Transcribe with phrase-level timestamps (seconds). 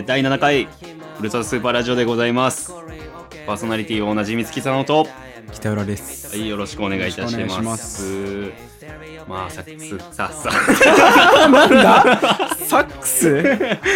[0.00, 0.68] えー、第7回ウ
[1.22, 2.72] ルトラスーパーラジオでございます。
[3.46, 5.06] パーソナリティは同じ三月佐野と。
[5.52, 6.34] 北浦です。
[6.34, 8.50] はいよろしくお願いいたしまます。
[9.28, 10.50] まあさつささ。
[11.50, 12.18] なんだ？
[12.66, 13.42] サックス？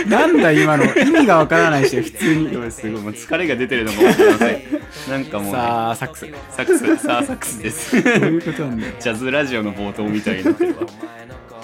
[0.06, 0.84] なんだ今の？
[0.84, 2.52] 意味がわからないし、普通に。
[2.52, 3.00] 今すごい。
[3.00, 4.62] もう疲れが出てるのかもしれません。
[5.08, 6.30] なんかもう、ね、さあ、サックス。
[6.30, 6.96] どサックス。
[6.98, 7.96] さあサックスです。
[7.96, 8.92] ういうことなんだよ。
[9.00, 10.82] ジャズラジオの冒頭みたいになってるわ。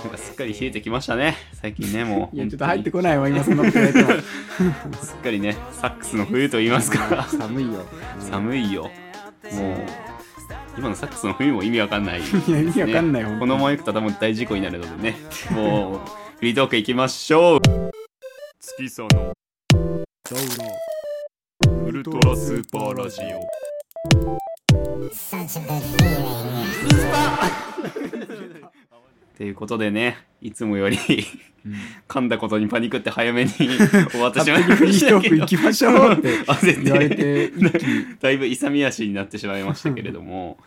[0.00, 4.20] なんかすっかり冷えてきましたね最近ねもう いや、ちょっと入ってこないわ、今そんなこと言われても。
[5.02, 7.26] すっかりねサックスの冬と言いますか。
[7.28, 7.84] 寒いよ。
[8.18, 8.82] 寒いよ。
[8.82, 9.76] もう
[10.78, 15.16] 今のサックスの冬も意味わかんない、いや、意味わかんない、このままいくと多分大事故になるのでね。
[15.50, 16.00] もう
[16.38, 17.60] フリートークいきましょう。
[18.60, 19.34] 月さの
[21.86, 23.60] ウルトラスーパーラジオ
[29.40, 30.98] ということでねいつもより
[32.08, 33.50] 噛んだことにパニックって早めに
[34.12, 35.20] 終わってしまいましたけど。
[35.22, 36.44] トーク行きましょうって
[36.84, 37.50] 言われて。
[38.20, 40.58] だいぶ勇み足になってしまいましたけれども。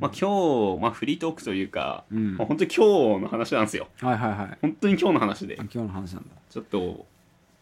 [0.00, 2.36] まあ今日、まあ、フリートークというか、うん。
[2.38, 3.88] まあ、本当に今日の話なんですよ。
[4.00, 4.58] はいはいはい。
[4.62, 5.58] 本当に今日の話で。
[5.60, 6.28] あ今日の話なんだ。
[6.48, 7.06] ちょっと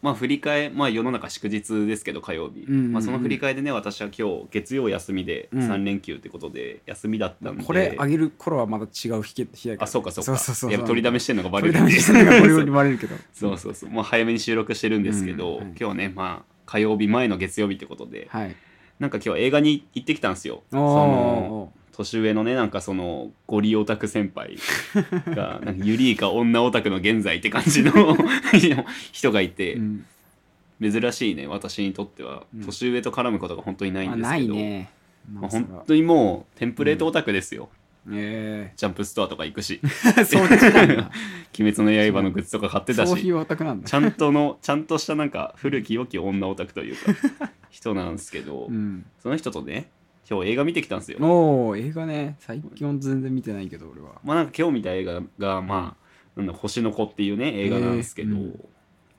[0.01, 2.91] まあ振り替えまあ世の中祝日ですけど火曜日、うんうんうん。
[2.93, 5.67] まあ、その振り替えでね私は今日月曜休みでうん。
[5.67, 9.83] 3連休ってことで休みだったんで、これあげる頃はまだ違う日日だから。
[9.85, 10.31] あそうかそうか。
[10.31, 10.71] そうそうそう。
[10.71, 13.15] やっぱ取りだめしてんのがバレ取りるだめしてるのがこれにバレるけど。
[13.33, 13.89] そうそうそう。
[13.89, 18.55] もう早めに収録してるんですけど、うんうん今日ねまあ火曜日前の月曜日ってことではい。
[18.99, 20.63] なんか今日映画に行ってきたんですよ。
[20.71, 24.57] そおのー年上のねなんかそのゴリオタク先輩
[25.33, 27.91] が なんかユリイカ女オタクの現在って感じの
[29.11, 30.05] 人がいて、うん。
[30.79, 34.91] 珍しいね私にとってはうん年上と絡むことが本当にないあんですけど、ないね。
[35.33, 37.69] まあ、それは本当にもうテンプレートオタクですよ、
[38.11, 39.81] えジャンプストアとか行くし
[40.17, 41.11] え そっちなんだ。
[41.59, 43.87] 「鬼滅の刃」のグッズとか買ってたしそういうオタクなんだ。
[43.89, 49.03] ちゃんとのちゃんとしたなんか古き良き女オタクというか人なんですけど、うん。
[49.17, 49.89] その人とね
[50.29, 51.19] 今日映画見てきたんですよ。
[51.21, 52.35] おお映画ね。
[52.39, 54.19] 最近全然見てないけど俺は。
[54.25, 58.69] まあなんか今日見た映画がまあ、なんだ星の子っていうね映画なんですけど、えーうん。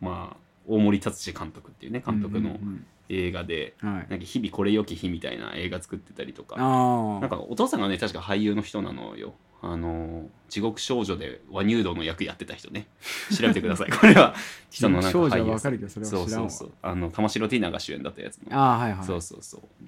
[0.00, 0.36] まあ
[0.66, 6.56] 大森達志監督っていうね監督のうん映画で、なんか日々これよき日みたいな映画作ってたりとか。
[6.58, 9.32] あなんかお父さんがね確か俳優の人なのよ。
[9.62, 12.86] あの地獄少女で和乳道の役やってた人ね。
[13.34, 13.90] 調べてください。
[13.98, 14.34] これは。
[14.68, 15.58] 人のなんか少女俳優
[15.88, 16.72] そうそうそう。
[16.82, 18.54] あの玉城ティーナが主演だったやつの。
[18.54, 19.06] ああはいはい。
[19.06, 19.84] そうそうそう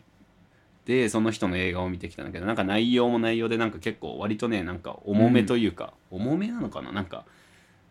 [0.91, 6.91] でその人の映画を見てきたんだけどなんか内容も内容でなんか結構割とねなんか重めというか、重めなのかな？
[6.91, 7.25] なんか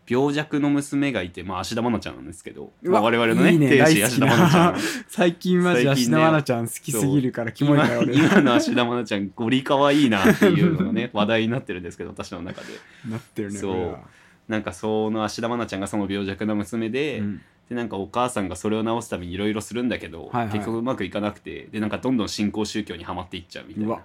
[0.06, 4.74] 病弱の娘がいてまあ芦田愛菜ちゃんなんですけど、まあ、我々のねいいね天使大好き芦田愛菜ちゃん。
[4.74, 4.78] な
[5.08, 8.14] 最近マジ芦田愛菜ちゃん好きすぎるからキモい今から俺。
[8.14, 12.66] 今の芦田愛菜ちゃんゴリかわいいなっていうのがね 話題になってるんですけど私の中で。
[13.08, 13.98] なってるねそう。
[14.46, 17.40] なんかその芦田愛菜ちゃんがその病弱な娘で、うん
[17.70, 20.52] でなんかお母さんがそれを治すためにいろいろするんだけど、はいはい。
[20.54, 24.02] 結局うまくいかなくてでなんかどんどん新興宗教にはまっていっちゃうみたいうなわ。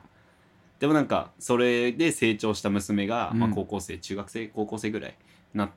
[0.80, 3.40] でもなんかそれで成長した娘が、うん。
[3.40, 5.18] まあ、高校生中学生高校生ぐらい
[5.56, 5.70] なっ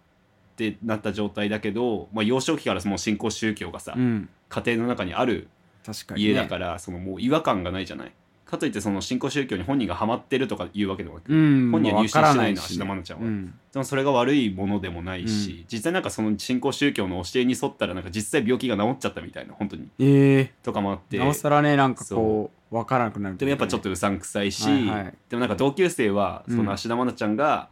[0.56, 4.28] てなった状態だけど、まあ、幼少期からその新興宗教がさ、うん。
[4.50, 5.48] 家庭の中にある
[5.86, 6.28] 確かにね。
[6.28, 8.12] 家だから、そのもう違和感がないじゃない
[8.48, 13.26] かといってその新興宗教に本人がハマってるとかいうわけでもなく、うん本人は入信してないの芦田愛菜ちゃんは。
[13.26, 13.54] うん。
[13.72, 19.88] でもそれが悪いものでもないし、実際なんかその新興宗教の教えに沿ったらなんか実際病気が治っちゃったみたいな本当に。
[19.98, 21.18] えとかもあって。
[21.18, 25.14] えなおさらねなんかこうわからなくなるでもやっぱちょっとうさんくさいし、はいはい。
[25.28, 27.68] でもなんか同級生はうんその芦田愛菜ちゃんが、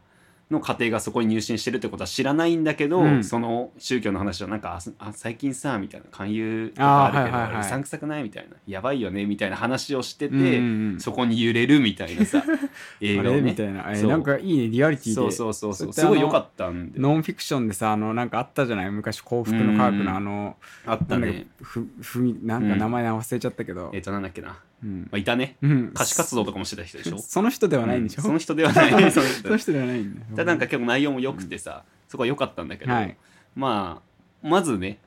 [0.49, 3.23] の家庭がそこに入信してるってことは知らないんだけど、うん。
[3.23, 10.45] その宗教の話はなんかあすあ最近さみたいな勧誘とかあるけどあーはいはいはいあれうさんくさくないみたいなやばいよねみたいな話をしてて、うんうん
[10.93, 12.43] うんそこに揺れるみたいなさ
[13.01, 13.91] 映あ画れみたいな。
[13.91, 14.09] えそう。
[14.09, 15.13] なんかいいねリアリティで。
[15.13, 15.93] そうそうそうそう。
[15.93, 23.91] すごい良かったんでノンフィクションでさあのなんかあったじゃない昔幸福の科学うんのあのあったなんだっねけふふみなんか名前忘れちゃったけど。
[23.93, 25.09] えっ、となんだっけな、まうん。
[25.11, 25.57] あ、いたね。
[25.61, 25.87] うん。
[25.93, 27.17] 歌手活動とかもしてた人でしょ？
[27.21, 28.23] その人ではないんでしょ、うん。
[28.27, 28.89] その人ではない。
[29.11, 30.25] その人その人ではないんだよ。
[30.35, 33.17] ただなんか結構内容も良くてさ、そこは良かったんだけど、はい。
[33.55, 34.01] ま
[34.43, 34.99] あまずね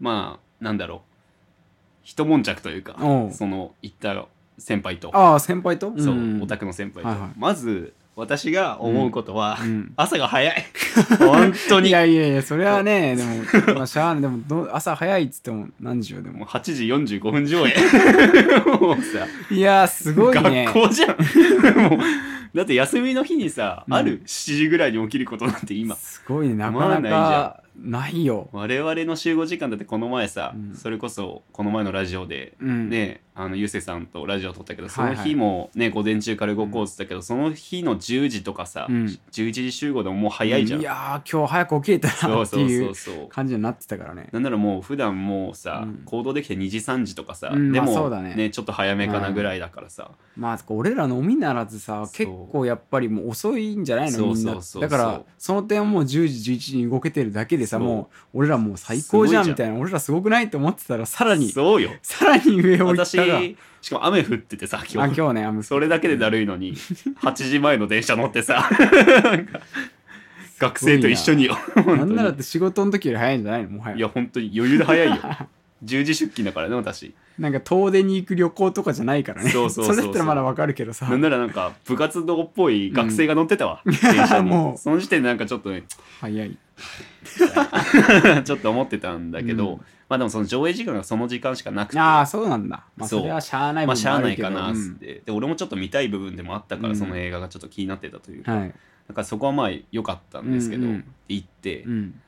[0.00, 1.00] まあなんだろう。
[2.04, 3.32] 一悶着というかおう。
[3.32, 4.26] その行った
[4.58, 5.10] 先輩と。
[5.16, 5.92] ああ先輩と？
[5.98, 6.42] そう、ん。
[6.42, 7.30] オタクの先輩と、はいはい。
[7.36, 9.92] まず私が思うことは、うん。
[9.96, 10.64] 朝が早い。
[11.18, 11.88] 本当に。
[11.88, 14.22] いやいやいやそれはねでもまあしゃあない。
[14.22, 16.36] でもど朝早いっつっても何時よでも。
[16.36, 17.74] うも8時45分上映。
[18.80, 20.66] もうさいやすごいね。
[20.66, 21.16] 学校じゃん。
[21.90, 21.98] もう
[22.54, 23.94] だって休みの日にさ、うん。
[23.94, 25.96] ある7時ぐらいに起きることなんて今。
[25.96, 28.48] すごいねなかなまあないじゃかないよ。
[28.52, 30.74] 我々の集合時間だってこの前さ、うん。
[30.74, 32.90] それこそこの前のラジオでうん。
[32.90, 39.04] ね、あのゆうせさんとラジオ撮ったけどその日もね、午前中から動こうっつったけど、その日の10時とかさ、うん。
[39.32, 43.28] 11時集合でももう早いじゃん、いやー今日早く起きれたなそうそうっていうそうそう。
[43.28, 44.28] 感じになってたからね。
[44.32, 46.02] なんならもう普段もうさ、うん。
[46.04, 47.72] 行動できて2時3時とかさ、うん。
[47.72, 48.50] でも、まあそうだね。
[48.50, 52.26] ちょっと早めかなぐらいだからさ、まあ俺らのみならずさそう。
[52.26, 54.62] 結構やっぱりもう遅いんじゃないのそうみんなそうそう。
[54.62, 61.90] そうだからその点はもう10時11時に動けてるだけでさもう俺らもう最高じゃんみたいな俺らすごくないって思ってたらさらにそうよ。
[62.02, 63.40] さらに上を行った私が
[63.80, 65.16] しかも雨降っててさあ今日。
[65.16, 66.74] 今日ねあのそれだけでだるいのに
[67.22, 68.68] 8時前の電車乗ってさ
[69.24, 69.60] なんか
[70.58, 71.44] 学生と一緒に。
[71.44, 72.04] よな。
[72.04, 73.96] んならって仕事の時より早いんじゃないのもはや。
[73.96, 75.16] いや本当に余裕で早いよ。
[75.84, 77.14] 10時出勤だからね私。
[77.38, 79.50] なんか遠出に行く旅行とかじゃないからね。
[79.50, 79.96] そうそうそうそう。
[79.96, 81.06] れだったらまだわかるけどさ。
[81.06, 83.94] なんならなんか部活動っぽい学生が乗ってたわ、電
[84.26, 84.48] 車に。
[84.50, 84.78] もう。
[84.78, 85.82] その時点でなんかちょっとね
[86.20, 86.56] 早い
[88.44, 89.80] ちょっと思ってたんだけど、うん。
[90.08, 92.00] まあでもその上映時間がその時間しかなくて。
[92.00, 92.84] ああそうなんだ。
[92.96, 96.96] まあそれはしゃあない部まあしゃあないかなっつって、で俺もちょっと見たい部分でもあったから、うん。
[96.96, 98.68] その映画がちょっと気になってたというか、うんはい。
[98.68, 98.74] だ
[99.14, 101.04] からそこはまあ良かったんですけど、うんうん。
[101.28, 102.20] 行って、うん。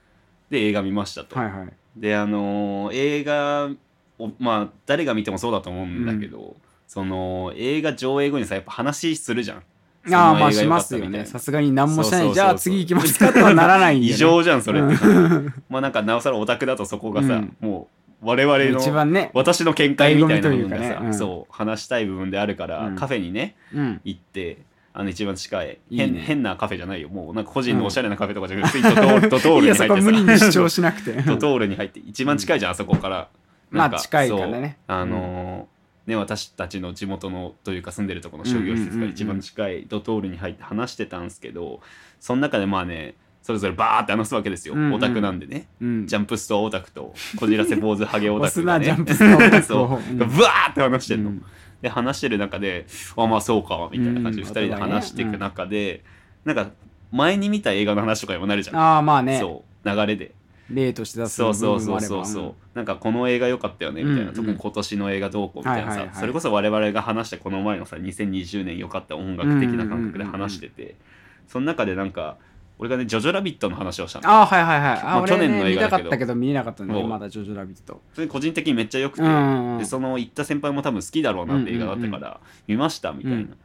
[0.51, 1.73] で映画見ましたと、はいはい。
[1.97, 3.71] であのー映画
[4.19, 9.63] をまあ誰が見てもそうだと思うんだけど、その映画上映後にさやっぱ話するじゃん
[10.13, 11.25] ああまあしますよね。
[11.25, 12.33] さすがに何もしない。
[12.33, 14.81] じゃあ次行きますかとはならないね、異常じゃんそれ。
[14.83, 15.07] ってさ、
[15.71, 17.57] まあなんかなおさらオタクだとそこがさ、うん。
[17.61, 17.89] も
[18.23, 20.99] う我々の一番ね私の見解みたいなものがさ、ね。
[21.03, 21.15] うん。
[21.15, 22.97] そう話したい部分であるから、うん。
[22.97, 24.01] カフェにねうん。
[24.05, 24.59] 行って
[24.93, 26.07] あの一番近いいいね。
[26.07, 27.09] 変変なカフェじゃないよ。
[27.09, 31.13] もうなんか個人のおしゃれなカフェとかじゃなくて、ドトール ドトールに入ってそこ無理に主張ししなくて。
[31.27, 33.29] ドトールに入って一番近いじゃん、あそこから。
[33.73, 34.79] なんかまあ近いからね。
[34.87, 35.74] そうあのー
[36.07, 41.81] ね私たちの地元のというか住んでるところの商業施設から一番近いドトールに入って話してたんですけど
[42.21, 43.15] その中でまあね
[43.45, 44.95] それぞれバーって話すわけですよ、うんうん。
[44.95, 45.69] オタクなんでね。
[45.79, 46.07] うん。
[46.07, 48.87] ジャンプストアオタクとこじらせ坊主ハゲオタクがね。
[48.89, 51.45] なジャンプスターオタク そをうブワーって話してんの、うん。
[51.83, 52.87] で話してる中で
[53.19, 54.49] あまあそうかみたいな感じでうん。
[54.49, 56.05] 2人で話していく中で、
[56.47, 56.71] なんか
[57.13, 59.39] 前に見た映画の話とかにもなるじゃん、ああまあね。
[59.39, 59.89] そう。
[59.91, 60.33] 流れで
[60.71, 62.55] 例として出すそうそうそうそうそう。
[62.75, 70.97] なんかこの映画良かったよねみたいな、うん特に今年の映画どうこうみたいなさ、それこそ我々が話したこの前のさ2020年良かった音楽的な感覚で話してて、
[71.47, 72.39] その中でなんか
[72.79, 74.29] 俺がね「ジョジョラビット!」の話をしたの。
[74.29, 74.99] ああはいはいはい。
[75.01, 75.97] あ、まあ俺去年のね見映画だけど。
[75.97, 77.03] たかったけど見れなかったんだそう。
[77.03, 78.01] よまだジョジョラビット。
[78.15, 83.57] それ個人的にめっちゃ良くて、でその行った先輩も多分好きだろうなって映画だったから、見ましたみたいな、うん。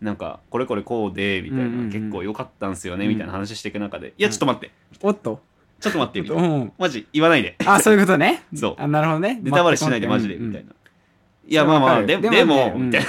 [0.00, 3.12] なんかこれこれこうでみたいな、結構良かったんすよねうん。
[3.12, 4.72] みたいな話していく中で、いやちょっと待って。
[5.02, 5.40] おっと
[5.80, 6.42] ちょっと待ってみたいな。
[6.42, 6.72] うん。
[6.78, 7.56] マジ言わないで。
[7.64, 8.44] あそういうことね。
[8.54, 8.74] そう。
[8.78, 9.40] あなるほどね。
[9.42, 10.72] ネタバレしないでマジでうんみたいな、
[11.46, 13.06] いやまあまあででもでもみたいな。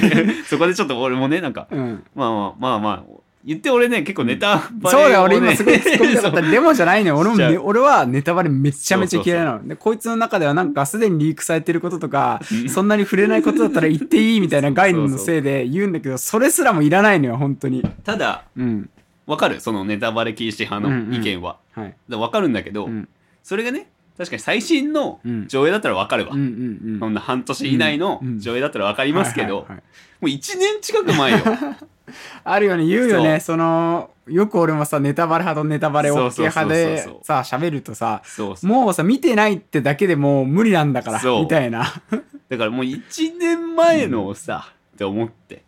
[0.46, 2.04] そこでちょっと俺もねなんかうん。
[2.14, 6.42] まあまあまあまあ言って俺ね結構ネタバレそうだ俺今すごい突っ込みたかった。
[6.50, 7.16] でもじゃないのよ。
[7.16, 9.66] 俺も、ね、俺はネタバレめちゃめちゃ嫌いなの。
[9.66, 17.82] で、こいつの中ではなんかすでにリークされてることとか、そんなに触れないことだったら言っていいみたいな概念のせいで言うんだけど、それすらもいらないのよ、本当に。
[18.04, 18.90] ただうん。
[19.30, 19.60] わかる？
[19.60, 21.94] そのネタバレ禁止派の意見は、はい。
[22.08, 23.08] でわかるんだけど、うん。
[23.42, 23.88] それがね
[24.18, 25.48] 確かに最新のうん。
[25.48, 26.98] 上映だったらわかるわ、うんうんうん。
[26.98, 29.76] そんな半年以内のうん上映だったらわかりますけど、も
[30.22, 31.38] う1年近く前よ。
[32.42, 33.38] あるよね、言うよね。
[33.38, 38.70] その、よく俺もさ、ネタバレ派とネタバレ OK 派でさ、喋るとさ、そうそう。
[38.70, 41.84] もうさ、見てないってだけでもう無理なんだから、みたいな。
[42.50, 45.62] だからもう1年前のをさ、って思って。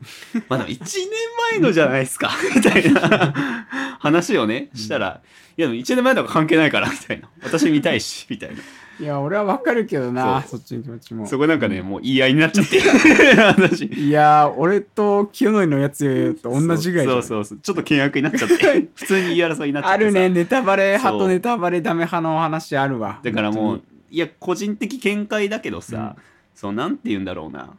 [0.50, 1.08] まあでも1年
[1.52, 2.30] 前のじゃないですか。
[2.54, 3.34] みたいな。
[3.98, 5.22] 話をねしたら、
[5.56, 7.30] いやでも1年前とか関係ないからみたいな。
[7.42, 8.56] 私見たいし みたいな。
[9.00, 11.26] いや、俺はわかるけどな、そそっちの気持ちも。
[11.26, 12.78] そこなんかね、もう言い合いになっちゃって。
[13.56, 17.58] 私いやー、俺と清則のやつと同じぐらいそうそうそう。
[17.58, 18.88] ちょっと険悪になっちゃって。
[18.94, 20.08] 普通に言い争いになっちゃってさ。
[20.08, 23.18] あるね、ネタバレ派とネタバレダメ派の話あるわ。
[23.22, 26.16] だからもう本いや個人的見解だけどさ、
[26.54, 27.70] そうなんて言うんだろうな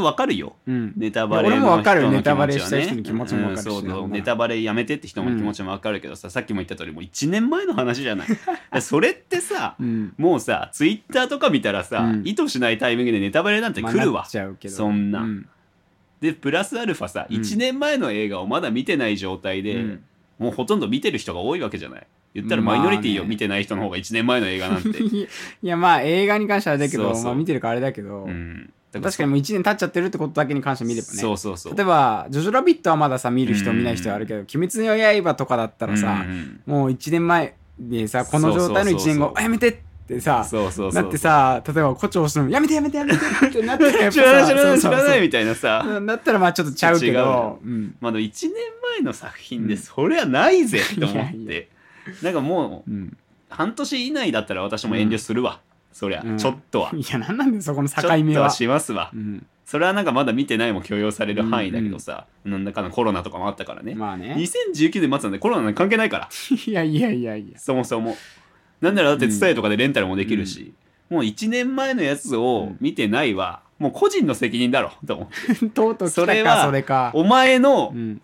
[0.00, 0.56] わかるよ。
[0.66, 0.92] うん。
[0.96, 3.68] ネタバレのいや俺もわかる人のネタバレ気持ちはねした人の気持ちもわかるし。
[3.68, 8.28] うんそうなんネタバレやめてって人の気持ちもわかるけどさ、さっきも言った通りもう1年前の話じゃない。
[8.72, 10.14] で それってさ、うん。
[10.18, 12.22] もうさツイッターとか見たらさ、うん。
[12.24, 14.04] 意図しないタイミングでネタバレなんて来るわ。
[14.04, 14.74] まあなっ、ちゃうけど。
[14.74, 15.20] そんな。
[15.20, 15.48] うん。
[16.20, 17.36] でプラスアルファさ、うん。
[17.36, 20.02] 1年前の映画をまだ見てない状態で、うん。
[20.38, 22.06] もうほとんど見てる人が多いわけじゃない。
[22.34, 25.28] 言ったらまあねマイノリティを見てない人の方が1年前の映画なんて、 い
[25.62, 28.72] や、まあ映画に関してはだけど、まあ見てるからあれだけど、うん、
[29.02, 31.14] 確かにもう1年経っちゃってるってことだけに関して見ればね。
[31.14, 31.76] そうそうそう。
[31.76, 41.02] 例えば、ジョジョラビットはまださ、見る人、うん見ない人はあるけど、鬼滅の刃とかだったらさう、んもう1年前にさ、この状態の1年後、やめてってさ、そうそうそう。
[41.02, 46.00] なってさ、例えば、誇張しても、やめてやめてやめてってなったらやっぱ知らない知らない知らないみたいなさ。
[46.06, 47.68] だったらまあちょっとちゃうけどよ、う。
[47.68, 47.96] ん。
[48.00, 48.52] まだ1年
[48.98, 51.68] 前の作品でそりゃないぜと思っいやいて
[52.22, 53.16] なんかもううん。
[53.48, 55.60] 半年以内だったら私も遠慮するわ、
[55.94, 56.36] そりゃ、うん。
[56.36, 59.46] ちょっとは、いやなんなんだよそこの境ちょっ目はとはしますわ、うん。
[59.64, 64.34] それはなんかまだ見てないも許容される範囲だけどさ、なんだかんだコロナとかもあったからね、まあね。
[64.36, 66.28] 2019年末なんでコロナに関係ないから。
[66.66, 67.58] いやいやいやいや。
[67.60, 68.16] そもそも。
[68.80, 70.74] なんならだって伝えとかでレンタルもできるし、
[71.08, 74.90] もう1年前のやつを見てないは、もう個人の責任だろ。
[75.06, 77.12] と思って とうとうそれはそれか。
[77.14, 78.20] お前の、うん。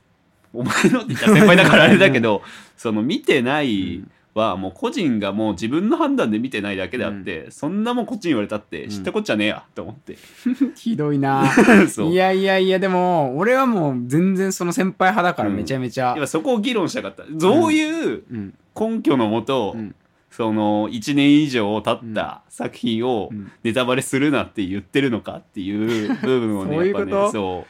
[0.53, 2.43] お前のって言ったら先輩だからあれだけど
[2.77, 4.03] その見てない
[4.41, 10.17] はもう個人がもう自分の判断で見てないだけであって、そんなもんこっちに言われたって知ったこっちゃねえやと思って、
[10.75, 11.45] ひどいな。
[12.11, 15.57] いやいやいやでも俺はもう全然その先輩派だからうん。
[15.57, 16.15] めちゃめちゃ。
[16.17, 17.25] 今そこを議論したかった。
[17.31, 18.55] どういううん。
[18.79, 19.95] 根拠のもと、うん。
[20.31, 23.51] その1年以上経った作品をうん。
[23.63, 27.67] ネタバレするなって言ってるのかっていう部分をね そういうやっぱねそ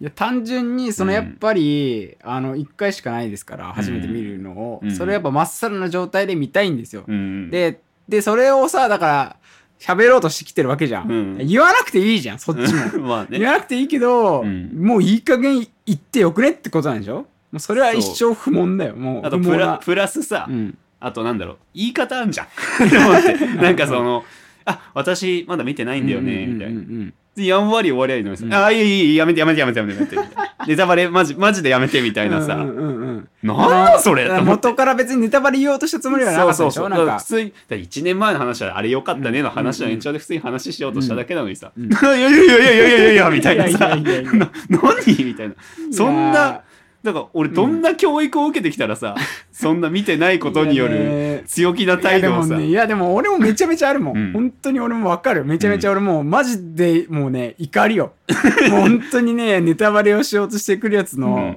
[0.00, 1.14] いや単純にそのうん。
[1.14, 4.94] やっぱり、あの1回しかないですから初めて見るのを、うん。
[4.94, 9.36] それやっぱまっさらな状態で見たいんですよ、う、うん、ででそれをさだから
[9.78, 11.46] 喋ろうとしてきてるわけじゃん、うん。
[11.46, 12.98] 言わなくていいじゃんそっちも。
[13.06, 13.38] まあね。
[13.38, 14.70] 言わなくていいけど、うん。
[14.74, 17.26] もういい加減言ってよくねってことなんでしょ？
[17.50, 18.96] もうそれは一生不問だよ。
[18.96, 19.56] もうあと不毛な。
[19.56, 20.78] プラプラスさ、うん。
[21.00, 22.46] あとなんだろう言い方あんじゃん。
[22.86, 24.24] ってなんかその
[24.66, 28.54] 「あ私まだ見てないんだよね」みたいなうんうんうんうんでやんわり終わりゃいいのにさ「うん。
[28.54, 33.28] あいいいいいいやめてやめてやめてやめてやめて」みたいなネタバレマジマジでやめてみたいなさ、うんうんうんうん。
[33.42, 33.56] なん
[33.92, 36.88] だそれ元から別にネタバレ言おうとしたつもりはなかったでしょそうそうそう。
[36.90, 37.18] なんか。
[37.18, 45.54] 普通にだから1年前の話はあれよかったねの話の延長で普通に話しようとしただけなのにさ「うんいや いやいやいやいやいやいや」みたいなさ「いやいやいやいや な何?」みたいな。
[45.92, 46.62] そんな
[47.08, 49.14] だから俺どんな教育を受けてきたらさ、
[49.50, 54.32] そんな見てないことによるね強気な態度をさ、いやでもねいやでも俺もめちゃめちゃあるもん、うん。
[54.32, 55.44] 本当に俺もわかる。
[55.44, 58.12] めちゃめちゃ俺もうマジでもうね怒りよ
[58.70, 61.56] もう本当にねネタバレをしようとしてくるやつの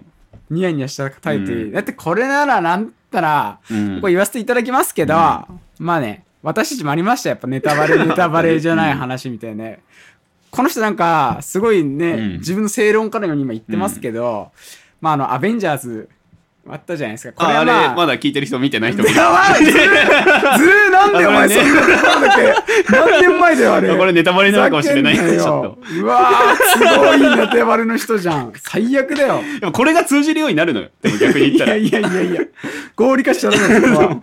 [0.49, 1.71] ニヤニヤしたタイトル、うん。
[1.71, 4.01] だってこれならなんたら、うん。
[4.01, 5.47] これ言わせていただきますけど、ま
[5.79, 9.65] あね私たちもありましたやっぱネタバレ ネタバレじゃない話みたいな。
[9.65, 9.79] ね
[10.51, 12.33] この人なんかすごいね、うん。
[12.39, 14.51] 自分の正論からのように今言ってますけど、
[15.01, 16.09] まああのアベンジャーズ
[16.69, 17.43] あったじゃないですか。
[17.43, 19.09] これああれはまだ聞いてる人見てない人も。
[19.09, 21.91] いるやばいずるなんでお前あそんなこと
[22.21, 23.97] だっけ何年前だよあれ。
[23.97, 25.15] これネタバレになるかもしれない。
[25.15, 28.53] ちょよっうわーすごいネタバレの人じゃん。
[28.55, 29.41] 最悪だよ。
[29.59, 30.89] でもこれが通じるようになるのよ。
[31.01, 31.75] でも逆に言ったら。
[31.77, 32.41] いやいやいやいや。
[32.95, 34.21] 合理化しちゃダメだよそ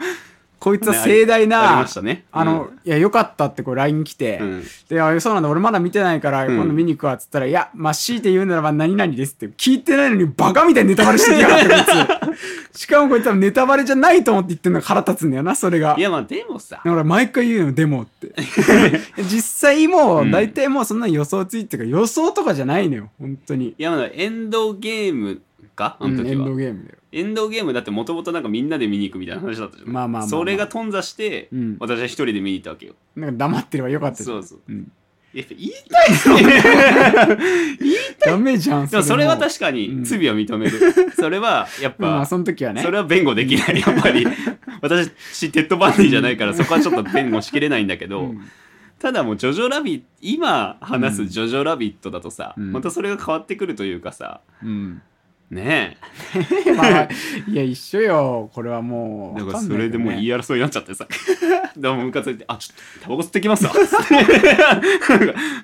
[0.58, 12.38] こいつは盛大な、ねありましたねあの、いや、よかったってこう LINE 来て、うんで、あそうなんだ、俺まだ見てないから、うん今度見に行くわっつったら、いや、まあ、強いて言うならば何々ですって、聞いてないのにバカみたいにネタバレしてきやがって、こいつ。
[12.78, 16.00] しかもこいつはネタバレじゃないと思って言ってんのが腹立つんだよな、それがい。
[16.00, 18.32] やまあでもさだから毎回言うの、でもって。
[19.18, 23.74] 実際もう、大体もうそんな予想ついてるから、予想とかじゃないのよ、本当に。
[23.78, 25.40] いやまだエンドゲーム
[25.78, 25.96] か？
[26.00, 26.98] あの時は、ドゲームだよ。
[27.12, 31.76] エンドゲームだってもともとなんかみんなで見に行くみたいな話だったじゃん、まあまあまあまあそれが頓挫して、うん。
[31.78, 32.94] 私は一人で見に行ったわけよ。
[33.16, 34.42] なんか黙ってればよかったじゃん。
[34.42, 34.60] そうそう。
[34.68, 34.92] うん。
[35.34, 36.44] いや 言いたい。
[36.44, 36.62] ね
[38.24, 39.88] ダメじゃん、でもそれはか確かに。
[39.88, 40.04] うん。
[40.04, 40.78] 罪は認める、
[41.14, 42.82] それはやっぱ、まあ、その時はね。
[42.82, 43.80] それは弁護できない。
[43.80, 44.26] やっぱり。
[44.80, 48.40] 私テッドバンディじゃないからそこはちょっと弁護しきれないんだけど、うん。
[48.98, 52.72] ただもうジョジョラビット今話すジョジョラビットだとさ、うん。
[52.72, 55.02] またそれが変わってくるというかさうん。
[55.50, 55.96] ね
[56.76, 57.08] まあ、
[57.48, 58.50] いや、一緒よ。
[58.52, 59.40] これはもう。
[59.40, 61.06] えだからそれでもう言い争いになっちゃってさ。
[61.76, 63.72] でもムカついて「あちょっとタバコ吸ってきますわ」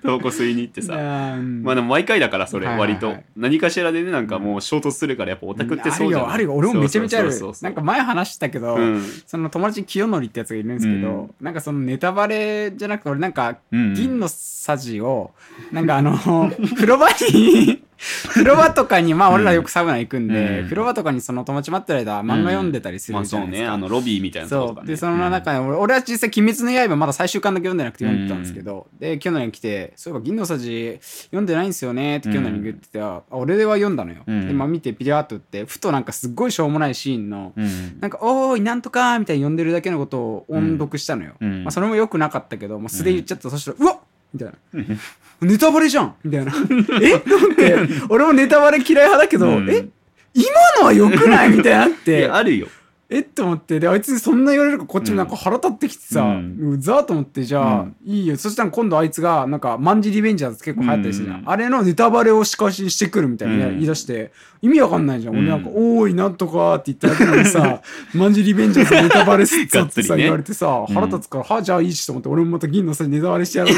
[0.03, 0.95] タバコ吸いに行ってさ。
[0.95, 1.63] うん。
[1.63, 2.95] まあでも毎回だからそれはいはいはい。
[3.03, 3.23] 割と。
[3.37, 6.55] 何かしらでねなんかもう衝突するからやっぱオタクってそうじゃんあるよ。
[6.55, 7.31] 俺もめちゃめちゃある。
[7.63, 9.03] なんか前話したけど、うん。
[9.27, 13.95] その友達に清則ってやつがいるんですけど、なんかそのネタバレじゃなくて、俺なんか、うん。
[13.95, 15.33] 銀のさじを、
[15.73, 20.65] なんかあの、風呂場に、風呂場とかに、まあ俺らよくサウナ行くんで、うん。
[20.65, 23.69] 風呂場とかにその友達待ってる間、漫画読んでたりすまあそうるじゃないですか。
[23.69, 23.75] ね。
[23.75, 24.87] あのロビーみたいなところとかね。
[24.87, 24.95] そう。
[24.95, 34.49] でその中で俺,、俺は実際「鬼滅の刃」まだ最終巻だけ読んでなくて読んでたんですけど、で去年来て「そういえば銀のさじ読んでないんですよね」って去年に言ってて、あ俺は読んだのよ、うん。
[34.49, 38.01] でまあ見てピラーっと打ってふとなんかすっごいしょうもないシーンの、うん。
[38.01, 41.65] なんか「おーいなんとか」みたいに読んでるだけのことを音読したのよ、うん。
[41.65, 43.99] まあ、それもよくなかったけどもう素で言っちゃった、そしたら「うわっ!」
[44.35, 44.97] みたいな
[45.41, 46.53] 「ネタバレじゃん!」みたいな
[47.01, 47.11] 「え？
[47.13, 47.77] なんて
[48.09, 49.71] 俺もネタバレ嫌い派だけど、うん。
[49.71, 49.87] え？
[50.35, 50.47] 今
[50.81, 52.67] のはよくない?」みたいになっいてやあるよ
[53.09, 53.21] え？
[53.21, 57.97] っと思ってであいつにそんな言われるからこっちもなんか腹立ってきてさ、ううんざーと思ってじゃあ、うん。
[58.05, 58.37] いいよ。
[58.37, 61.51] そしたら今度あいつがなんかマンジリベンジャーズ結構流行ったりするじゃん、うん。
[61.51, 63.75] あれのネタバレを仕返しにしてくるみたいなうん。
[63.75, 64.33] 言い出して、
[64.63, 67.83] 意味わかんないじゃん、うん俺なんか「おーいなんとか」って言っただけなのにさ
[68.15, 70.23] マンジリベンジャーズのネタバレすっぞってさ、ね。
[70.23, 73.77] 言われてさ腹立つから、はあじゃあいいしと思って俺もまた銀のさネタバレしてやろうっ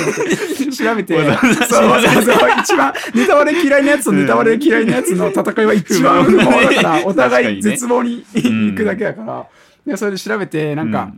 [0.57, 1.15] て調べて
[1.69, 9.16] そうわざわざ一番ネタバレ嫌いなやつとネタバレ嫌いなやつの戦いは一番不毛だからお互い絶望に行くだけだから、
[9.87, 11.13] でそれで調べてなんか、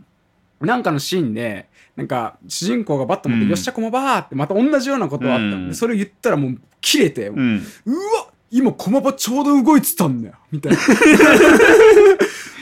[0.61, 3.49] なんかのシーンでなんか主人公がバット持って「うん。
[3.49, 5.75] よっしゃこまばー」ってまた同じようなことがあったうん。
[5.75, 10.77] それを言ったらもう切れて、ううんわ今駒場ちょうど動いてたんだよみたいな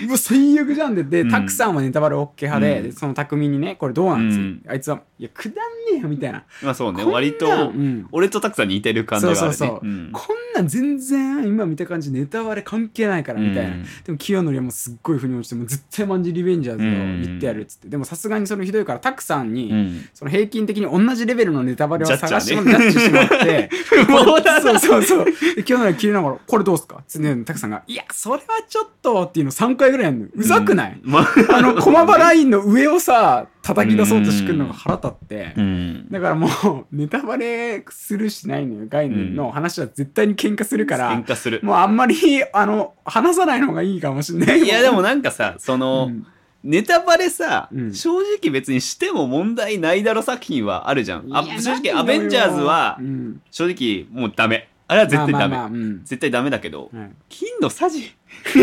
[0.08, 1.32] うわ最悪じゃんでで、うん。
[1.32, 2.84] たくさんはネタバレ OK 派で,、うん。
[2.84, 4.64] でその匠にねこれどうなんです、うん。
[4.68, 5.64] あいつはいやくだんね
[5.94, 6.44] えよみたいな。
[6.62, 8.08] まあそうねこんな割とうん。
[8.12, 9.54] 俺とたくさん似てる感じがあるね。
[9.54, 9.88] そうそうそう。
[9.88, 10.10] うん。
[10.12, 13.84] こんなん全然今見た感じネタバレ関係ないからみたいな、うん。
[14.04, 16.88] でも清則はもうすっごい腑に落ちてもう絶対マンジリベンジャーズを
[17.26, 20.10] 言ってやるっつって、でもさすがにそのひどいからたくさんに、うん。
[20.14, 23.70] その平均的に同じレベルのネタバレを探してもねジャッジしてもらって
[24.08, 25.26] もうだそうそうそう
[25.56, 31.58] で清則は切れながら「これどうすか?」つってたくさんが「いやそれはちょっと」っていうの3回ぐらいやるのうざくない、 まあ。
[31.58, 36.08] あの駒場ラインの上をさ叩き出そうとしてくるのが腹立って、うん。
[36.10, 38.88] だからもう ネタバレするしないのよ。
[38.90, 41.60] 概念の話は絶対に喧嘩するから、喧嘩する。
[41.64, 42.16] もうあんまり
[42.54, 46.26] あの話さないのがいいかもしれないいやでもなんかさその、うん。
[46.64, 47.94] ネタバレさ、うん。
[47.94, 51.30] 正直別にしても問題ないだろ作品はあるじゃん。
[51.60, 53.42] 正直アベンジャーズはうん。
[53.52, 56.00] 正直もうダメあれは絶対ダメ、まあまあまあうん。
[56.06, 57.10] 絶対ダメだけど、はい。
[57.30, 58.14] 金のさじ。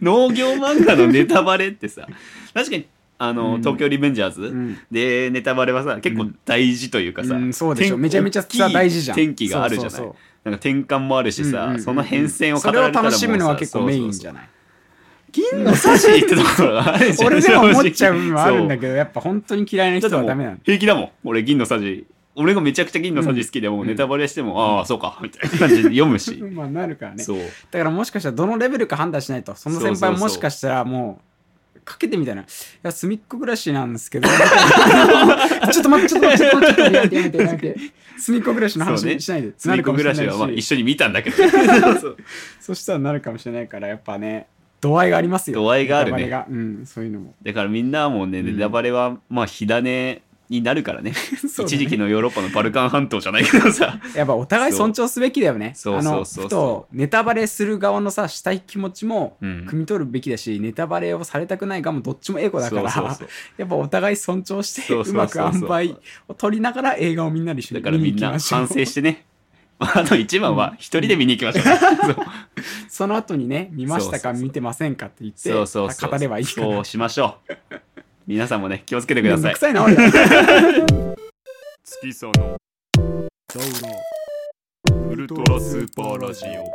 [0.00, 2.06] 農業漫画のネタバレってさ。
[2.54, 2.86] 確かに
[3.18, 3.60] あの、うん。
[3.60, 4.78] 東京リベンジャーズ、うん。
[4.90, 7.96] でネタバレはさ結構大事というかさ、うんそうでしょ。
[7.96, 9.16] 天めちゃめちゃさ大きい大事じゃん。
[9.16, 9.90] 天気があるじゃない？
[9.90, 10.16] そうそうそ
[10.46, 10.50] う。
[10.50, 14.48] なんか転換もあるしさ、うんうんうんその変遷を語それをられたらもうさ楽しむのは結構メインじゃない？
[15.32, 17.26] 銀のさじってところがあるじゃん。
[17.32, 20.56] 俺でも思っちゃう部分はあるんだけけどやっぱ本当に嫌いな人はダメなの。
[20.64, 21.10] 平気だもん。
[21.24, 22.06] 俺銀のさじ
[22.36, 23.88] 俺がめちゃくちゃ銀のさじ好きでも、うん。
[23.88, 27.22] ネタバレしても、ああそうかみたいな感じで読むし、 まあなるからね。
[27.22, 27.38] そう。
[27.70, 31.34] だからもしかしたらどのレベルか判断しないとその先輩もしかしたらもう
[31.84, 32.46] かけてみたいな「い
[32.82, 34.28] や隅っこ暮らしなんですけど」
[35.70, 37.76] ちょっと待ってちょっと待ってちょっと待ってやめてやめてやめて
[38.18, 42.16] 隅っこ暮らしの話しないで隅っこ暮らしはまあ一緒に見たんだけどそう
[42.60, 44.46] そしたらなるかもしれないからやっぱね
[44.80, 51.12] 度合いがありますよ度合いがあるねうんそういうのもだからみんなはもうね、うんネタバレはまあ火種になるからね。
[51.40, 51.76] そうだね。
[51.76, 53.98] 一時期のヨーロッパのバルカン半島じゃないけどさ。
[54.14, 55.72] やっぱお互い尊重すべきだよね。
[55.74, 56.42] そうあのそうそう。
[56.42, 59.66] そうふとネタバレする側のさしたい気持ちもうん。
[59.68, 63.28] 汲み取るべきだし、ネタバレをされたくない側もどっちもエゴだからそうそうそう
[63.58, 65.42] やっぱお互い尊重してそうそううそうそう。
[65.42, 65.96] まく塩梅
[66.28, 68.58] を取りながら映画をみんなで一緒だからみんな行きましょう。
[68.60, 69.24] 反省してね。
[69.78, 72.16] あと一番は一人で見に行きましょう、そう。
[72.88, 74.42] その後にね見ましたかそうそうそう。
[74.44, 76.10] 見てませんかって言ってそうそうそう。
[76.10, 76.66] 語ればいいから。
[76.68, 77.38] そうしましょ
[77.70, 77.93] う
[78.26, 79.44] 皆さんもね気をつけてください。
[79.44, 80.10] めんどくさいな俺ら。
[81.84, 82.56] 月さの
[85.10, 86.72] ウルトラスーパーラジオ。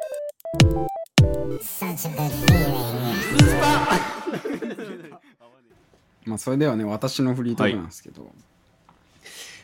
[6.26, 8.32] まあそれではね私のフリートークなんですけど、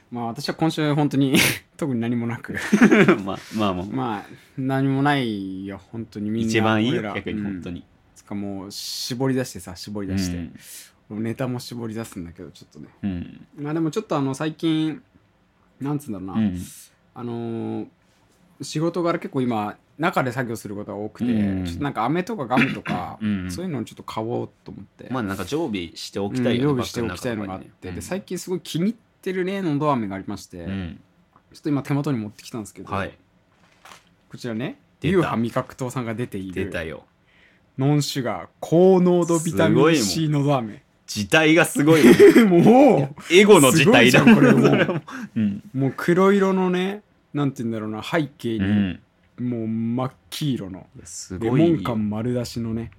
[0.09, 1.35] まあ私は今週本当に
[1.77, 2.55] 特に何もなく。
[3.23, 3.85] まあまあまあ。
[3.85, 6.49] まあ何もないよ本当にみんな。
[6.49, 7.75] 一番いいよ逆に本当うん。
[7.75, 7.83] に、
[8.15, 10.49] つかもう絞り出してさ絞り出して、
[11.09, 12.89] ネタも絞り出すんだけどちょっとね。
[13.03, 13.47] うん。
[13.57, 15.01] まあでもちょっとあの最近
[15.79, 16.61] なんつうんだろうな、うん。
[17.13, 17.87] あのー
[18.61, 21.65] 仕事柄結構今中で作業することが多くて、うん。
[21.65, 23.51] ちょっとなんか飴とかガムとか、うん。
[23.51, 30.99] そういうのをちょっと買おうと思って、まあなんか常備しておうんきたいよね、用意しておきたいのがあって、で最近すごい気に入ってるねのど飴がありまして、うん。
[31.53, 33.17] ちょっと今手元に持ってきたんですけど、はい。
[34.29, 35.11] こちらね出た。
[35.11, 37.03] ユーハ味覚糖さんが出ている出たよ。
[37.77, 42.13] ノンシュガー高濃度ビタミン C のど飴字体がすごいよ
[42.47, 44.21] もエゴの字体だ。
[44.21, 44.65] これも。
[44.67, 45.01] う。
[45.35, 45.61] うん。
[45.73, 47.01] うもう黒色のね
[47.33, 48.99] なんて言うんだろうな背景に、うん。
[49.39, 52.91] もう真っ黄色のすレモンごいよ感丸出しのね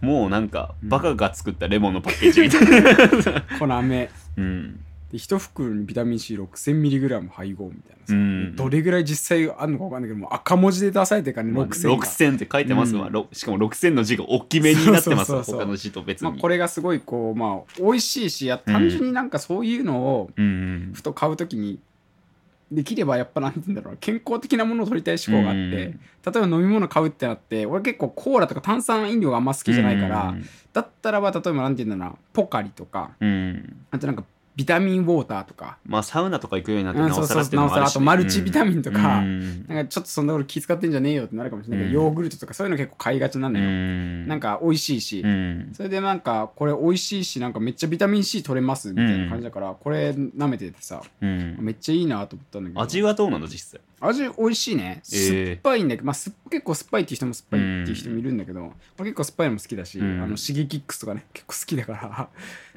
[0.00, 3.42] もうなんかバカが作ったレモンのパッケージみたいな。
[3.58, 4.10] この飴。
[4.36, 4.80] うん
[5.14, 8.56] で一袋にビタミン C6000mg 配合みたいなさ、うん。
[8.56, 13.12] どれぐらい実際あるのか分かんないけどもう赤文字で出されてるからねまあ6000が、6000って書いてますわ、うん。
[13.12, 15.44] ろしかも6000の字が大きめになってますわ。
[15.44, 20.48] そうそう他の字と別に、まあ、これがすごいこうまあ美味しいしや単純になんかそういうのをうんう
[20.90, 20.92] ん。
[20.94, 21.78] ふと買うときに
[22.72, 25.70] できればやっぱなんて言うんだろうな健康的なものを取りたい思考があって、うん。
[25.70, 25.96] 例
[26.26, 30.34] えば飲み物買うってなって俺結構コーラとか炭酸飲料があんま好きじゃないから、
[30.72, 33.86] だったらば例えばなんて言うんだろうなポカリとかうん、うん。
[33.92, 34.24] あとなんか
[34.56, 35.78] ビタミンウォーターとか。
[35.84, 37.76] まあサウナとか行くようになってうんなおさらっていうそうそうのもあるし。
[37.76, 39.66] なおさらあとマルチビタミンとかうん。
[39.66, 61.14] なんかちょっとそんなこと気遣ってんじゃねえよってなるかもしれないけど、うんヨーグルトとかそういうの結構買いがちなのうよ、んなんか美味しいし、うんそれでなんかこれ美味しいしなんかめっちゃビタミン C 取れますみたいな感じだから、これ舐めててさうんめっちゃいいなと思ったんだけど味はどうなの実際味美味しいねえー酸っぱいんだけど、まあ、す結構酸っぱいっていう人も酸っぱいっていう人もいるんだけど、俺結構酸っぱいのも好きだし、うんあのシゲキックスとか。
[61.14, 62.28] ね結構好きだから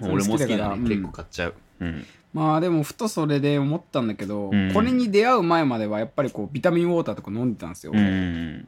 [0.01, 0.87] 俺も好きだね、うん。
[0.87, 2.05] 結構買っちゃううん。
[2.33, 4.73] まあでもふとそれで思ったんだけど、うん。
[4.73, 8.67] これに出会う前まではやっぱりこうビタミンウォーターとか飲んでたんですよ、うん。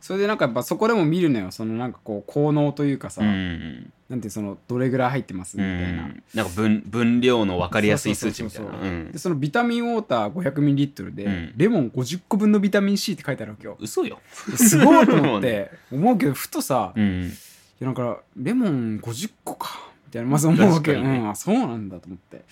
[0.00, 3.92] それでなんかやっぱそこでも見るのよそのなんかこう効能というかさ、うん。
[4.08, 5.56] なんていうそのどれぐらい入ってます？
[5.56, 8.70] みうたいな、んなんか分分量の分かりやすい数値みたいな。
[8.72, 9.04] そうそうそうそうう。
[9.08, 9.12] ん。
[9.12, 11.52] でそのビタミンウォーター 500ml で、うん。
[11.56, 13.76] レモン50個分のビタミン C って書いてあるわけよ。
[13.80, 14.18] 嘘よ。
[14.56, 15.70] すごいと思って。
[15.90, 17.32] 思うけどふとさ、いうん。
[17.80, 20.92] やなんかレモン50個かみたいなまず思うわけ。
[20.92, 20.98] ね。
[20.98, 22.42] うん、あそうなんだと思って。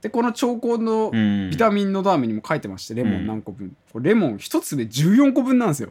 [0.00, 1.50] でこの兆候のうん。
[1.50, 5.90] ビタミンのダーメにも書いてましてレモン何個分、これレモン一粒で14個分なんですよ。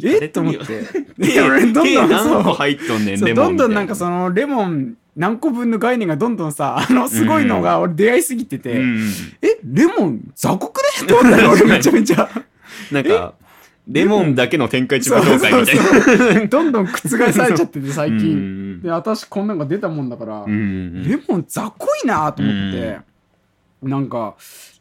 [0.00, 0.28] え？
[0.28, 0.84] と思って。
[1.42, 9.10] 俺 どんどん計何個そう入っとんねんそうレモンどんどんなんかそのレモン何個分の概念がどんどんさあのすごいのが俺出会いすぎてて、うん。
[9.42, 9.58] え？
[9.64, 12.30] レモン雑魚くねって思ったよ俺めちゃめちゃ。
[12.92, 13.34] なんか
[13.88, 15.64] レモンだけの天下一番みたいな。
[15.66, 15.76] そう
[16.16, 18.36] そう どんどん覆されちゃってて最う近
[18.78, 18.82] ん。
[18.82, 22.98] で私こんなんが出たもんだから、うんレモン雑魚いなと思って、
[23.82, 24.34] なんか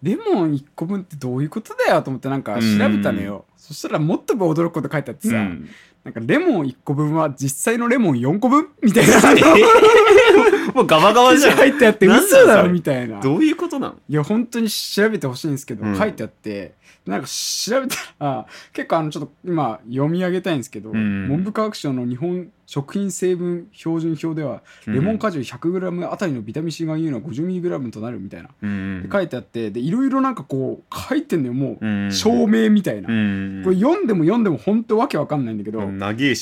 [0.03, 5.69] レモン1個分ってどういうことだよと思ってなんか調べたのよ、そしたらもっと驚くこと書いてあってさ、うん。
[6.03, 9.13] なんかレモン1個分は実際のレモン4個分みたいな
[10.77, 11.57] もうガバガバじゃん。
[11.57, 13.19] 書いてあってなんだ嘘だろみたいな。
[13.19, 13.95] どういうことなの？
[14.07, 15.97] いや本当に調べてほしいんですけど、うん。
[15.97, 16.75] 書いてあって。
[17.07, 21.29] なんか調べたら結構あのちょっと今読み上げたいんですけど、うん。
[21.29, 29.03] 文部科学省の日本食品成分標準表では、レモン果汁 100g あたりのビタミン C 含有量は 50mg となるみたいな、うん。
[29.03, 32.11] で書いてあってでいろいろなんかこう書いてんのよもう、うん。
[32.11, 33.61] 証明みたいな、うん。
[33.63, 35.79] これ読んでも読んでも本当わけわかんないんだけど、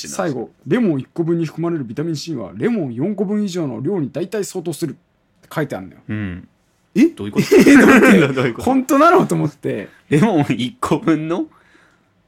[0.08, 4.92] 最後レモン1個分に含まれるビタミン C はレモン4個分以上の量に大体相当する。
[4.92, 4.94] っ
[5.42, 6.00] て書いてあるのよ。
[6.08, 6.48] うん。
[6.96, 7.06] え？
[7.08, 7.46] どういうこと？
[8.34, 8.64] どういうこと？
[8.64, 9.26] 本当なの？
[9.26, 9.88] と思って。
[10.08, 11.46] レモン1個分の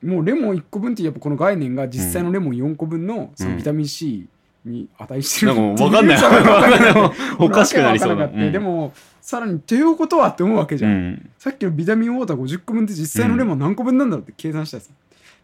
[0.03, 4.29] もうレモン1個分ってやっぱこの概念が実際のレモン4個分のそのビタミン C
[4.65, 6.23] に値してるなんかもう分かんない。
[6.23, 7.11] わかんない。
[7.39, 8.29] おかしくなりそうな。
[8.29, 11.31] かったでもさらにっていうことはって思うわけじゃん、うん。
[11.39, 14.91] さっきのビタミンウォーター50個分って実際のレモン何個分なんだろうって計算したらさ、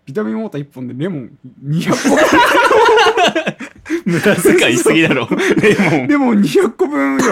[0.06, 1.30] ビタミンウォーター1本でレモン
[1.64, 2.16] 200個
[4.10, 5.28] 無駄遣いしすぎだろ。
[5.60, 6.08] レモン。
[6.08, 7.24] レモン200個分よ。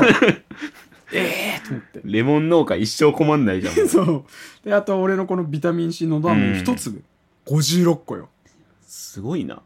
[1.12, 2.00] ええと思って。
[2.04, 3.88] レモン農家一生困んないじゃん。
[3.88, 4.24] そう。
[4.64, 7.02] であと俺のこのビタミン C のど飴1粒、
[7.46, 8.28] 56個よ。
[8.86, 9.62] すごいな。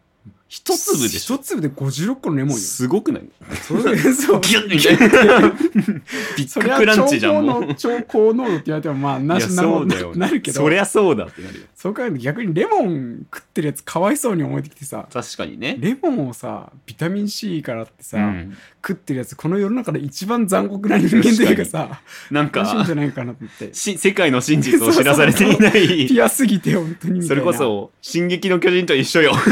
[0.49, 1.35] 一粒でしょ。
[1.35, 2.59] 1粒で56個のレモンよ。
[2.59, 3.29] すごくない？
[3.63, 4.41] それそう。
[4.41, 5.51] ギュッみたいな。
[6.39, 7.67] ビッグクランチじゃんもう。
[7.67, 10.61] 濃超高濃度って言われてもまあないしやなそうだよなるけど。
[10.61, 11.67] そりゃそうだってなるよ。
[11.75, 15.09] そう考えると逆にレモン食ってるやつかわいそうに思えてきてさ。
[15.13, 15.77] 確かにね。
[15.81, 18.57] レモンをさビタミン C からってさ、うん。
[18.87, 23.75] 食ってるやつこの世の中で一番残酷な人間というかさなん楽しいんじかゃないかなと思って。
[23.75, 26.07] し世界の真実を知らされていない。
[26.07, 29.35] ピアすぎて本当にそれこそ「進撃の巨人」と一緒よ。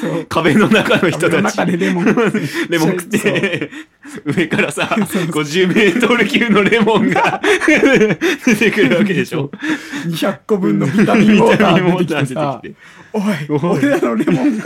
[0.00, 1.42] そう 壁の中の人たち。
[1.42, 2.04] 中でレモン。
[2.04, 3.70] レモン食って
[4.24, 5.42] 上からさ そうそう。
[5.42, 7.40] 50メートル級のレモンが
[8.46, 9.50] 出てくるわけでしょ
[10.06, 12.80] ？200個分のビタミンウォーター出てきてさてきて。
[13.12, 13.22] おい
[13.78, 14.64] 俺らのレモンが。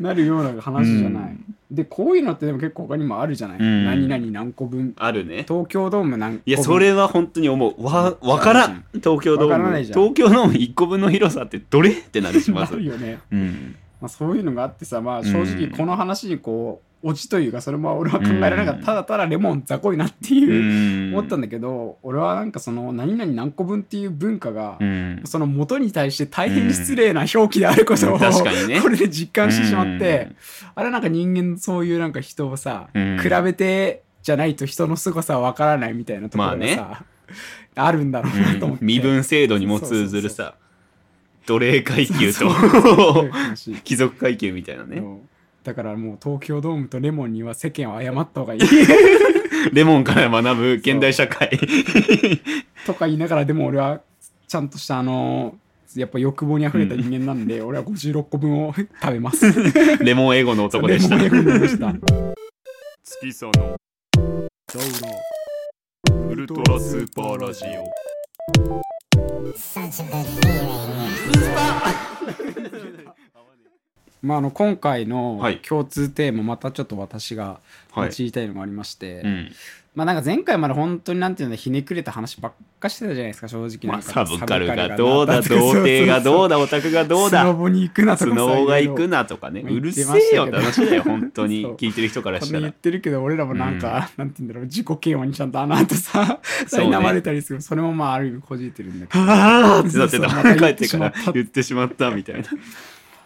[0.00, 1.26] なるような話じゃない、う
[1.72, 1.74] ん。
[1.74, 3.84] でこういうのってでも結構他にもあるじゃない、うん。
[3.84, 4.94] 何々何個分。
[4.98, 5.44] あるね。
[5.48, 6.42] 東京ドーム何個分。
[6.46, 7.84] いやそれは本当に思う。
[7.84, 8.84] わわからん。
[8.94, 9.76] 東京ドーム。
[9.84, 11.90] 東京ドーム1個分の広さってどれ？
[11.90, 18.84] ってなるしまなずるよね、うんまあ、そういうのがあってさまあ正直うんこの話にこうオチというかそれも俺は考えられなかった、うん。
[18.84, 21.14] ただただレモン雑魚いなっていう、うん。
[21.14, 25.22] 思ったんだけど俺はなんかその何々何個分っていう文化が、うん。
[25.24, 30.30] その元に対して大変失礼な表記であることを、 これで実感してしまって、
[30.74, 33.18] あれなんか人間のそういうなんか人をさ、うん。
[33.22, 37.04] 比べてじゃないと人の凄さは分からないみたいなところがさ、
[37.76, 40.54] あるんだろうなと思って、身分制度にも通ずるさ
[41.46, 42.46] 奴隷階級と
[43.84, 45.02] 貴族階級みたいなね。
[45.62, 48.60] だからもう東京ドームとレモンには世間を謝った方がいい。
[49.72, 51.50] レモンから学ぶ現代社会。
[52.86, 54.00] とか言いながらでも俺は
[54.46, 55.56] ちゃんとしたあの
[55.96, 59.46] やっぱ欲望にあふれた人間なんで、俺は56個分を食べます。
[60.04, 61.16] レモンエゴの男でした。
[61.16, 61.94] レモンエゴでした。
[63.02, 63.52] 月その
[66.30, 68.95] ウルトラスーパーラジオ
[74.22, 75.58] まあ、あの今回のはい。
[75.58, 77.60] 共通テーマ、またちょっと私が
[77.92, 78.10] はい。
[78.10, 79.52] 言いたいのがありまして、うん
[79.96, 84.12] まあなんか前回まで本当になんていうのひねくれた話ばっかしてたじゃないですか正直なんか。
[84.14, 89.62] まあサブカルがどうだ童貞がどうだだオタクがどうスノだボに行くなとスかさノーが行くなとかね。
[89.62, 91.66] うるせえよって話だよ本当に。
[91.78, 92.60] 聞いてる人からしたら。
[92.60, 97.62] 言ってるけど俺らもなんか、なんて言うんだろう自己嫌悪にちゃんとあの後さ苛まれたりする。
[97.62, 99.24] それもまあある意味こじいてるんだけど。
[99.24, 100.56] ああってなってた。
[100.56, 102.48] 帰ってから言ってしまったみたいな。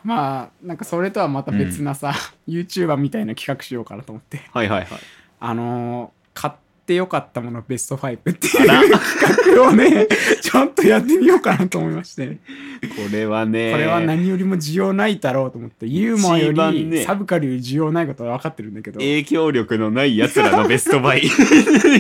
[0.05, 2.15] まあなんかそれとはまた別なさ、
[2.47, 4.43] YouTuber みたいな企画しようかなと思って。
[4.53, 4.89] はいはいはい。
[5.41, 6.55] あのー買っ
[6.87, 10.09] てよかったものベスト5っていう企画をね、
[10.41, 12.39] ちょっとやってみようかなと思いまして。
[12.81, 13.73] これはね。
[13.73, 19.01] これは何よりも需要ないだろうと思って、ユーモアよりサブカルより需要ないことは分かってるんだけど。
[19.01, 21.21] 影響力のない奴らのベストバイ。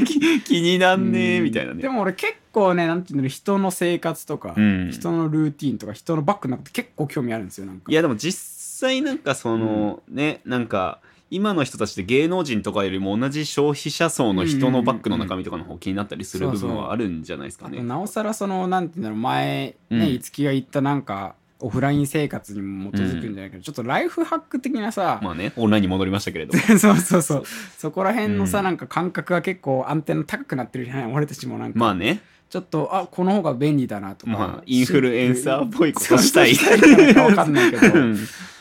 [0.07, 1.83] 気 気になんねえみたいなね。
[1.83, 4.90] でも俺結構ね、なんていうの、人の生活とか、うん。
[4.90, 7.92] 人のルーティンとか、人のバックの中って結構興味あるんですよ、なんか。
[7.92, 11.00] いやでも実際なんかその、ねなんか
[11.31, 17.83] 今の人たちって芸能人とかよりも同じ消費者層の人のバッグの中身とかの方気になったりする部分はあるんじゃないですかね。
[17.83, 26.61] なおさらそのなんていうんだろう前うんね五木が言ったなんかオフライン生活にも基づくんじゃないけど、ちょっとライフハック的なさ、まあねオンラインに戻りましたけれども。
[26.79, 27.43] そうそうそう。
[27.77, 32.23] そこら辺のさ、うんなんか感覚が結構アンテナ高くなってるじゃない俺たちもなんか、まあね。
[32.49, 36.55] ちょっとあこの方が便利だなとか、まあインフルエンサーっぽいことしたい。
[36.55, 37.95] 分かんないけど。
[37.95, 38.19] う ん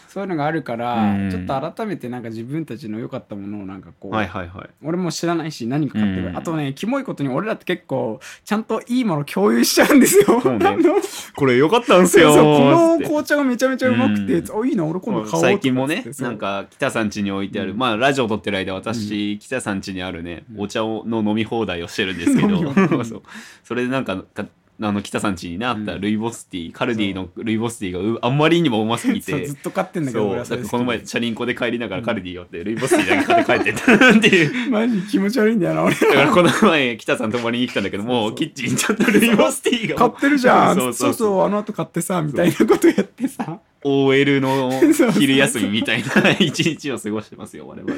[0.10, 1.30] そういうのがあるから、うん。
[1.30, 4.69] ちょっと改めてなんか自分たちの良かったものをなんかこう、はいはいはい。
[4.84, 6.38] 俺も知らないし何か買ってる、うん。
[6.38, 10.41] あとねキモいことに俺らって結構ちゃんといいもの共有しちゃうんですよ。
[10.58, 10.78] ね。
[11.38, 14.63] これ良かったんすよこの紅茶がめちゃめちゃうまくて、うん。
[14.63, 17.78] あいいな俺今度買おう最近もねなんか北さん家に置いてある、うん。
[17.78, 20.62] まあラジオ撮ってる間私、北さん家にあるねうん。
[20.62, 22.74] お茶をの飲み放題をしてるんですけど。
[23.63, 24.48] それでなんかか
[24.82, 26.02] あの北さん家にねあったうん。
[26.02, 29.46] ルイボスティー、カルディのルイボスティーがうあんまりにもうますぎて。
[29.46, 30.63] ずっと買ってんだけどそう。
[30.63, 34.65] この前チャリンコで帰りながらカルディ寄ってルイボスティーだけ買って帰ってったっていう。
[34.65, 39.96] で マジ気持ち悪いんだよな俺だからこの前北さん泊まりに来たんだけどもうキッチンにちゃんとルイボスティーが。
[39.96, 40.76] 買ってるじゃん。
[40.76, 43.60] そうそうそうあの後買ってさみたいなことやってさ。
[43.84, 44.72] OL の
[45.13, 47.98] 昼休みみたいな一日を過ごしてますよ我々は。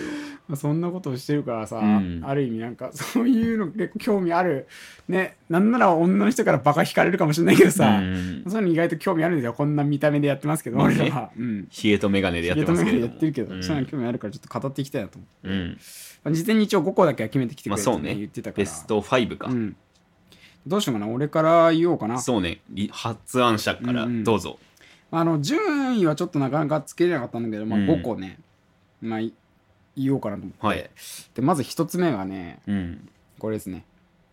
[0.51, 2.21] まあそんなことをしてるからさ、うん。
[2.25, 4.67] ある意味なんか そういうの結構興味ある。
[5.07, 8.43] ねなんなら女の人からバカ引かれるかもしれないけどさ、うん。
[8.47, 9.53] そういうの意外と興味あるんですよ。
[9.53, 13.13] こんな見た目でやってますけど、まあね俺らは、うん、 ヒゲとメガネでやってますけれども。
[13.13, 13.63] やってるけど、うん。
[13.63, 15.77] そういうの興味あるからちょっと語っていきたいなと思って、うん。
[16.25, 18.61] まあ、事前に一応5個だけは決めてきてくれって、言ってたから。
[18.63, 19.77] ベスト5か、うん、
[20.67, 22.19] どうしようかな俺から言おうかな。
[22.19, 22.59] そうね。
[22.69, 24.09] り発案者からうん。
[24.09, 24.59] うんどうぞ、
[25.11, 27.87] あの順位はちょっとなかなかつけれなかったんだけど、まあ、うん。
[27.87, 28.39] 5個ね、
[29.01, 29.33] まあい
[29.95, 30.89] 言おうかなと思って、はい。
[31.35, 33.83] でまず1つ目がねうん、これですね。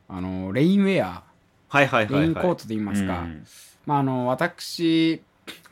[0.09, 1.23] あのレインウェア。
[1.69, 2.21] はいはいはいはい。
[2.23, 3.45] レインコートと言いますか、うん
[3.89, 5.23] まああの私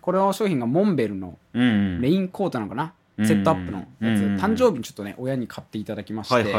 [0.01, 2.87] これの商品がモンベルのうんレインコートなのかな、う
[3.23, 6.53] んセットアップのやつ、うん誕生日にちょっとね親に買っていただきまして、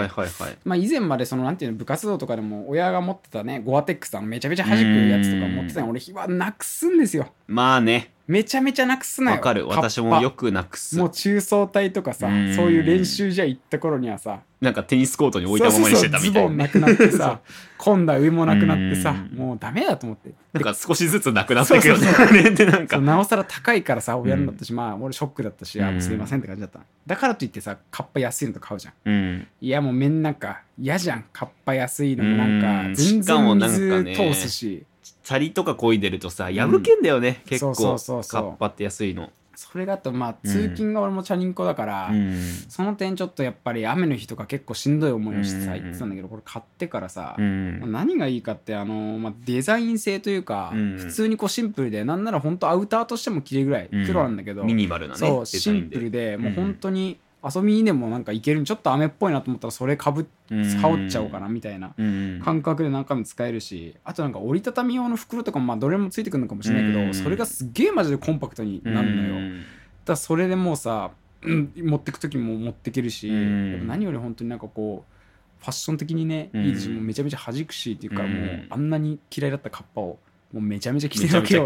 [0.64, 7.28] まあ、以前までそのなんていうの部活動とかでも親が持ってたねゴアテックスあのめちゃめちゃ弾くやつとか持ってたの俺はなくすんですよ。
[7.48, 9.38] まあねめちゃめちゃなくすなよ。
[9.38, 9.68] わかる。
[9.68, 10.98] 私もよくなくす。
[10.98, 12.56] もう中層体とかさうん。
[12.56, 17.40] そういう練習じゃ行った頃にはさなんかテニスコートに置いたままにしてたみたいな、ね、そうそうそうズボンなくなってさ
[17.78, 19.38] 今度は上もなくなってさうん。
[19.38, 20.32] もうダメだと思って。
[20.54, 22.04] なんか少しずつなくなってくよね。
[22.06, 23.00] そうそうあれってなんか。
[23.00, 26.80] なおさら高いからさ親のだったし、まあ俺ショックだったし、あもうすいませんって感じだった。
[27.06, 28.94] だからといってさカッパ安いのと買うじゃん。
[29.06, 29.48] うん。
[29.62, 31.26] いやもうめんなんか嫌じゃん。
[31.32, 32.62] カッパ安いのもなんうん。
[32.62, 34.16] か全しかもな然んかね。
[34.18, 34.84] 水通すし、
[35.28, 38.42] チャリとか漕いでるとさ破けんだよね、結構そうそうそう。
[38.44, 39.30] カッパって安いの。
[39.56, 42.42] それがあとまあ通勤が俺もチャリンコだから、うん。
[42.70, 47.92] その点ちょっとやっぱり雨の日とか結構しんどい思いをしてさうん言ってたんだけどこれ買ってからさ、うん。
[47.92, 50.98] 何がいいかってあの、まあ、デザイン性というか、うん。
[50.98, 56.42] 普通にこうシンプルでなんなら本当アウターとしても着れるぐらいうん黒なんだけど、ミニマルなねそうシンプルで、うん。
[56.44, 57.20] もう本当に
[57.54, 60.64] 遊びにでもなんかいけるちょっと雨っぽいなと思ったらそれかぶっうん。
[60.78, 62.42] 羽織っちゃおうかなみたいなうん。
[62.44, 67.14] 感覚で何回も使えるしあとなんか折りたたみ用の袋とかもまあどれもついてくるのかもしれないけど、うん。
[67.14, 69.60] それがすっげえマジでコンパクトになるのよ、うん。
[69.60, 69.66] だか
[70.08, 71.12] らそれでもうさ、
[71.44, 76.66] うん持ってく時も持ってけるし、何より本当になんかこうファッション的にね、うん。
[76.66, 78.34] いいですしもうめちゃめちゃ弾くしっていうか、うん。
[78.34, 80.20] もうあんなに嫌いだったカッパを
[80.54, 81.64] もうめちゃめちゃ着てるわけよ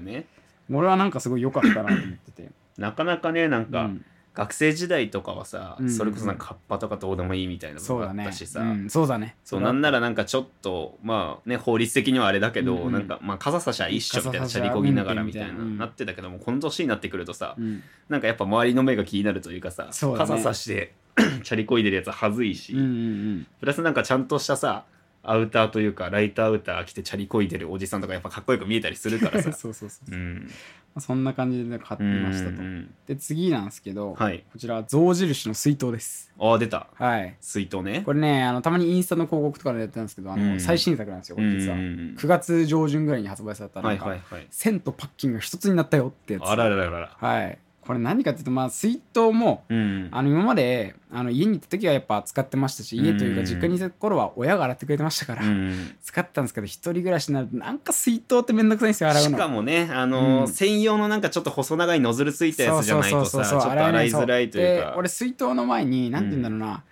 [0.00, 0.26] ね。
[0.70, 2.50] 俺はなんかすごい良かったなと思ってて。
[2.76, 4.04] なかなかねなんか、うん
[4.36, 9.34] 学生時代とかはさ、うんそれこそなんかカッパとかどうでもいいみたいなのがあそうだねったしさ、うん、そうだね。
[9.44, 12.92] そうなんなららなんかちょっとまあね法律的にはあれだけど、うんうん。
[12.92, 15.78] なんかまあ傘差しは一緒みたいな傘差しはチャリこぎながらみたいな、なうん。
[15.78, 17.82] なってたけどもこの年になってくるとさ、うん。
[18.10, 20.30] なんかやっぱ周りの目が気になるというかさそうだね。
[20.30, 20.92] 傘差して
[21.42, 23.46] チャリこいでるやつははずいし、うんうん。
[23.58, 24.84] プラスなんかちゃんとしたさ
[25.30, 29.52] アウターというかライトアウター着てチャリこいでるおじさんとかやっぱかっこよく見えたりするからうんさ。
[29.54, 30.20] そうそうそう、まう。
[30.20, 30.50] ん。
[30.96, 32.62] あ、そんな感じでね買ってましたと、
[33.06, 34.44] で次なんですけど、はい。
[34.52, 36.32] こちら象印の水筒です。
[36.38, 36.88] ああ出た。
[36.94, 37.36] はい。
[37.40, 38.02] 水筒ね。
[38.04, 40.60] これねあのたまにインスタの広告とかでやってたんですけどあの、うん。
[40.60, 41.86] 最新作なんですよこれ実は、うんうん。
[41.86, 46.44] うん9月上旬ぐらいに発売されたなはいんか、はいはい線とパッキンが一つになったよってやつ。
[46.44, 47.16] あららららら。
[47.18, 50.08] はいこれ何かっていうとまあ水筒もうん。
[50.10, 55.96] あの今まであの家に行った時はやっぱ使ってましたし家というかうん実家にいた頃は親が洗ってくれてましたから、うん。
[56.02, 60.48] 使ってたんですけど一人暮らしになるとなんか水筒ってめんどくさいんですよ洗うしのかもね、あのーうん。
[60.48, 64.90] 専用のなんかちょっと細長いノズルついたやつじゃないとさちょっと洗いづらいというか。
[64.90, 66.82] で俺水筒の前になんて言うんだろうな、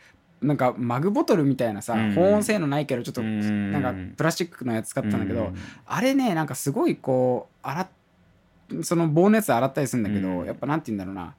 [0.42, 2.14] なんかマグボトルみたいなさ、うん。
[2.14, 3.72] 保温性のないけどちょっとうん。
[3.72, 5.56] なんかプラスチックのやつ使ったんだけど、うん。
[5.86, 7.88] あれねなんかすごいこう洗っ
[8.82, 10.46] その棒のやつ洗ったりするんだけど、うん。
[10.46, 11.34] やっぱなんて言うんだろうな。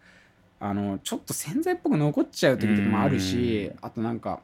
[0.59, 4.39] あのちょっと洗剤っぽく残っちゃう時とかもあるし、あとなんか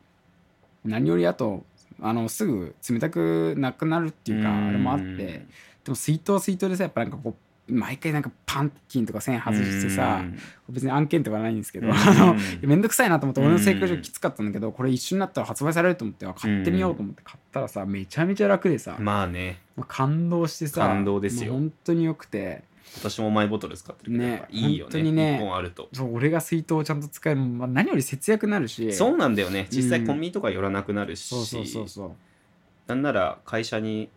[0.83, 1.63] 何よりあと
[2.01, 4.67] あのすぐ冷たくなくなるっていうか、うん。
[4.67, 5.45] あれもあってで
[5.87, 7.33] も水筒は水筒でさやっぱなんかこう
[7.73, 10.21] 毎回なんかパンキンとか線外してさ、
[10.67, 11.93] 別に案件とかないんですけど、うん。
[11.93, 19.59] あのめんどくさいなと思って俺の性格上きつかったんだけどこれ一緒になったら発売されると思ってあ買ってみようと思って買ったらさめちゃめちゃ楽でさ、まあね。
[19.87, 21.53] 感動してさ感動ですよ。
[21.53, 22.63] もう本当によくて
[22.97, 25.01] 私もマイボトル使ってるけど、ねいいよね。
[25.03, 25.35] 本ね。
[25.35, 25.89] 一本あると。
[25.93, 28.91] そう俺が水筒をちゃんと使える、まあ、何より節約になるし。
[28.93, 32.11] そうなんだよね実うん際コンビニとか寄らなくなるし、そうそうそうそう。
[32.87, 34.09] なんなら会社に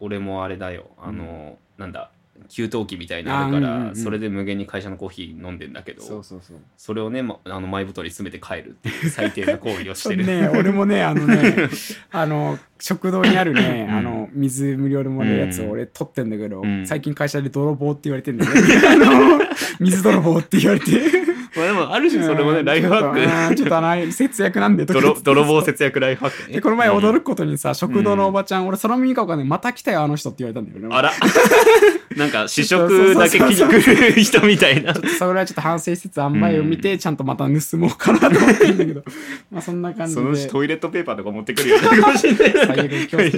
[0.00, 0.90] 俺もあれだよ。
[0.98, 2.10] あの、なんだ
[2.48, 3.96] 給湯器みたいなのあるから、あうんうんうん。
[3.96, 6.56] それで無限に会社のコーヒー飲んでんだけどそうそうそう。
[6.76, 11.68] それをね、ま、あのマイボトルに詰めて帰るっていう最低な行為をしてる、ね 俺もねあのね
[12.10, 13.94] あの食堂にあるね、うん。
[13.96, 16.86] あの水無料でもらえるやつを俺取ってんだけど、うん。
[16.86, 18.60] 最近会社で泥棒って言われてんだよね。
[18.88, 19.40] あの
[19.80, 21.36] 水泥棒って言われて。
[21.56, 23.48] まあでもある種それもねライフハック。
[23.48, 29.46] クちょっとあの節約なんで泥泥棒節約ライフハックこの前驚く、くことにさ、食堂のおばちゃん、俺その耳かわかんない。
[29.46, 30.94] また来たよあの人って言われたんだよね。
[30.94, 31.12] あら
[32.16, 34.94] なんか試食だけ気に来る人みたいな。
[34.94, 39.02] それはちょっと反省しつつ塩梅を見て、ちゃんとまた盗もうかなと思ってるんだけど。
[39.50, 42.26] まあそんな感じそのうちでトイレットペーパーとか持ってくるようになるかもし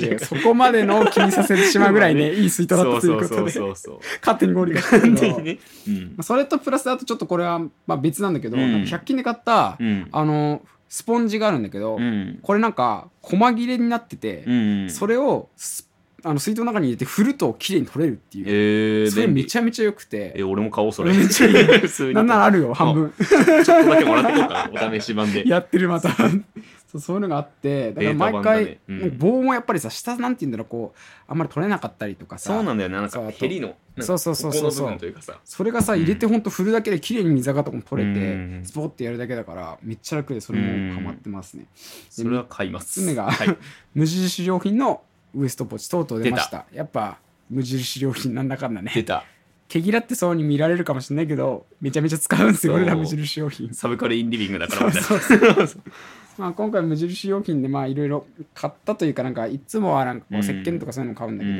[0.00, 3.28] れなそこまでの気にさせてしまうぐらいね いい水筒だったということで。
[3.28, 5.58] そうそうそう勝手に合理化したけね。
[5.86, 5.94] うん。
[5.94, 8.72] まあそれとプラスあとちょっとこれはまあ別なんだけど、うん。
[8.72, 10.08] なんか100均で買った、うん。
[10.12, 12.38] あのスポンジがあるんだけど、うん。
[12.42, 14.90] これなんか細切れになってて、うん。
[14.90, 15.87] それをス
[16.24, 20.32] あの水筒の中に入れて振ると綺麗に取れるっていう、えー、それめちゃめちゃ良くて。
[20.34, 21.12] え俺も買おうそれ。
[21.12, 21.48] めっちゃ
[22.12, 23.12] なんならあるよ半分。
[23.64, 24.88] ちょっとだけもらってこうかな。
[24.88, 25.46] お試し版で。
[25.48, 26.10] やってるまた。
[26.88, 27.92] そうそういうのがあって。
[27.92, 28.78] だから毎回、だね。
[28.88, 29.18] うん。
[29.18, 32.52] 棒もやっぱりさ下なんて言うんだろうこうあんまり取れなかったりとかさ。
[32.54, 32.96] そうなんだよね。
[32.96, 34.62] なんかヘリのそうそうそうそう。
[34.62, 35.38] ここの部分というかさ。
[35.44, 38.62] それがさ入れてほんと振るだけで綺麗に水垢とかも取れて、うん。
[38.64, 41.66] スポッてやるだけだからめっちゃ楽でそれもハマってますね、
[42.10, 43.00] それは買います。
[43.00, 43.56] 3つ目がはい、
[43.94, 45.02] 無印良品の
[45.38, 46.66] ウエストポーチとうとう出ました。
[46.72, 48.90] やっぱ無印良品なんだかんだね。
[48.94, 49.24] 出た。
[49.68, 53.72] 毛嫌ってそうに見られるかもしれないけどめちゃめちゃ使うんですよそう俺ら無印良品。
[53.74, 55.72] サブカルインリビングだからそうみたいな
[56.38, 58.24] まあ、今回無印良品でまあいろいろ
[58.54, 61.56] 買ったというかなんかいつもはなんかこう石鹸とかそういうの買うんだけど、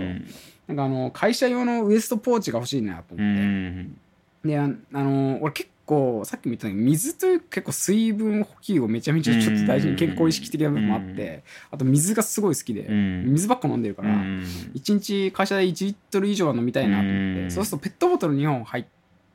[0.69, 3.99] なんかあの会社用のウエストポーチが欲しいなとう思って、ん。
[4.45, 13.24] でああの俺結構さっきも言ったように水という結構水分補給をめちゃめちゃちょっと大事に健康意識的な部分もあってあと水がすごい好きでうん。
[13.33, 14.42] 水ばっか飲んでるからうん。
[14.74, 17.44] 1日会社で1リットル以上は飲みたいなと思っうん。
[17.48, 18.85] てそうするとペットボトル2本入っ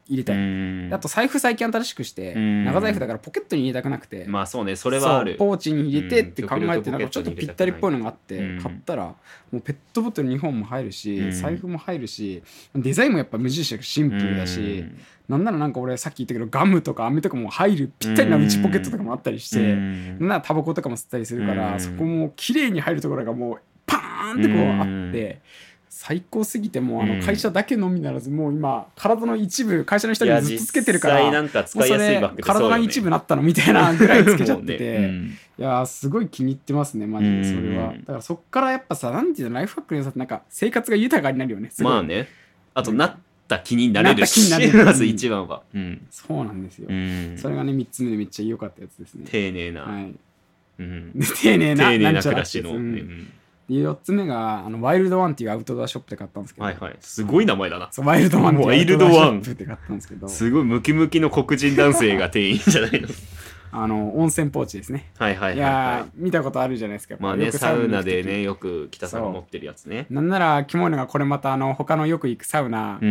[0.07, 0.35] 入れたい。
[0.37, 0.89] うん。
[0.93, 2.65] あと財布最近新しくしてうん。
[2.65, 4.25] 長財布だからポケットに入れたくなくて。
[4.27, 5.35] まあそうねそれはある。
[5.35, 6.91] ポーチに入れてって考えてうん。
[6.91, 8.61] なんかちょっとぴったりっぽいのがあってうん。
[8.61, 9.15] 買ったらも
[9.53, 10.91] うペットボトル2本も入るうん。
[10.93, 12.43] し財布も入るし
[12.75, 14.85] デザインもやっぱ無印だシンプルだし
[15.29, 20.19] なんならなんか俺さっき言ったけどガムとか飴とかも入るぴったりな内ポケットとかもあったりしうてん。
[20.19, 21.57] なんならタバコとかも吸ったりするかうん。
[21.57, 25.39] らそこも綺麗に入るところがもうパーンってこうあって
[25.95, 27.19] 最高すぎてもうあうん。
[27.19, 32.69] の会社だけのみならずもう今体の一部会社の人にずっとつけてるから実際なんか使いやすいバッグってそうよね。
[32.69, 35.11] 体の一部なったのみたいなぐらいつけちゃってて、
[35.59, 37.89] いやーすごい気に入ってますねマジでそれは。
[37.89, 42.27] うんだからそっからやっぱさなんていうのライフハックの良さなんか生活が豊かになるよねまあね。
[42.73, 43.15] あとなっ
[43.47, 44.49] た気になれるし。
[44.49, 44.85] なった気になれる。
[44.89, 45.61] まず一番は。
[45.75, 46.05] うん。
[46.09, 47.35] そうなんですよ、うん。
[47.37, 49.27] それがね3つ目でめっちゃ良かったやつですね。
[49.29, 49.83] 丁寧な。
[49.83, 50.11] はい。
[50.79, 51.11] うん。
[51.13, 52.71] で丁寧な丁寧んな暮らしの。
[52.71, 53.31] うん
[53.69, 56.97] で4つ目があのワイルドワンっていうアウトドアショップで買ったんですけど、はいはい。
[56.99, 57.87] すごい名前だな。
[57.91, 60.27] そうワイルドワンっていうワイルドワンアウトドアショップって買ったんですけど。
[60.29, 63.07] すごいムキムキの黒人男性が店員じゃないの。
[63.75, 65.11] あの温泉ポーチですね。
[65.17, 65.59] はいはいはいい。
[65.59, 67.15] やはー見たことあるじゃないですか。
[67.15, 70.05] いまあねよくサウナでねよく北さんが持ってるやつね。
[70.11, 73.09] なんならキモいのがこれまたあの他のよく行くサウナうん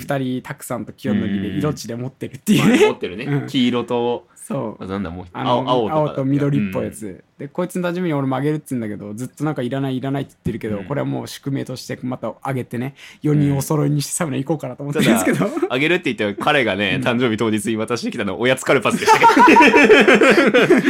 [0.00, 3.24] 2人たくさんと清則でうん色地で持ってるっていうまあね持ってるね。
[3.30, 3.46] うん。
[3.46, 4.86] 黄色とそう。
[4.86, 6.94] なんだもうあの青青と緑っぽいやうん。
[6.94, 10.84] つ、でこいつの馴染みに俺もあげるっつうんだけどずっとなんかいらないいらないって言ってるけど、うん。
[10.86, 15.46] これはもう宿命としてまたあげてね4人お揃いにしてサウナ行こうかなと思ってるんですけど。
[15.70, 19.24] あげるって言って彼がね誕生日当日に渡してきたのはおやつカルパスでしたけ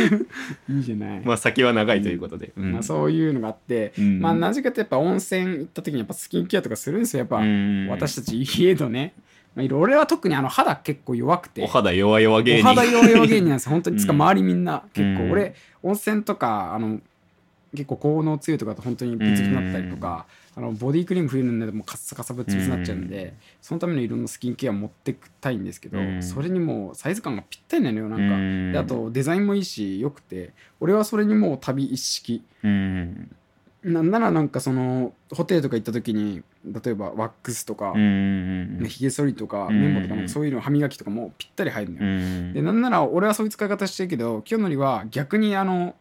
[0.06, 0.24] ど
[0.70, 2.52] いいじゃない、まあ先は長いということで。
[2.56, 2.72] うん。
[2.72, 4.20] まあ、そういうのがあって、うん。
[4.20, 7.20] まあなぜかってやっぱ温泉行った時にやっぱスキンケアとかするんですよ。
[7.20, 7.88] やっぱ、うん。
[7.88, 9.14] 私たち家のね、
[9.54, 9.80] まあ、いろいろ。
[9.80, 11.62] 俺は特にあの肌結構弱くて。
[11.62, 13.72] お肌弱々芸お人肌弱々芸人なんですよ。
[13.72, 13.98] 本当に。
[14.00, 14.22] つかうん。
[14.22, 15.30] 周りみんな結構、うん。
[15.32, 17.00] 俺温泉とかあの
[17.72, 20.26] 結構効能強いとかと本当にピツピツになったりとか、
[20.56, 26.22] あのボディクリーム冬塗んないともうカッサカサブツブツになっちゃうんで、そのためのいろんなスキンケア持ってきたいんですけど、うん。
[26.22, 30.52] それにもうサイズ感がぴったりなのよなんか、あとデザインもいいしよくて。
[30.80, 32.42] 俺はそれにもう旅一式。
[32.64, 33.30] うん。
[33.84, 42.52] なんならなんかそのホテルとか行った時に例えばワックスとか、うんねひげ剃りとかうん綿棒とかなんかそういうの歯磨きとかもぴったり入るのよ、うん。
[42.52, 45.94] でなんなら俺はそういう使い方してるけど清則は逆にあの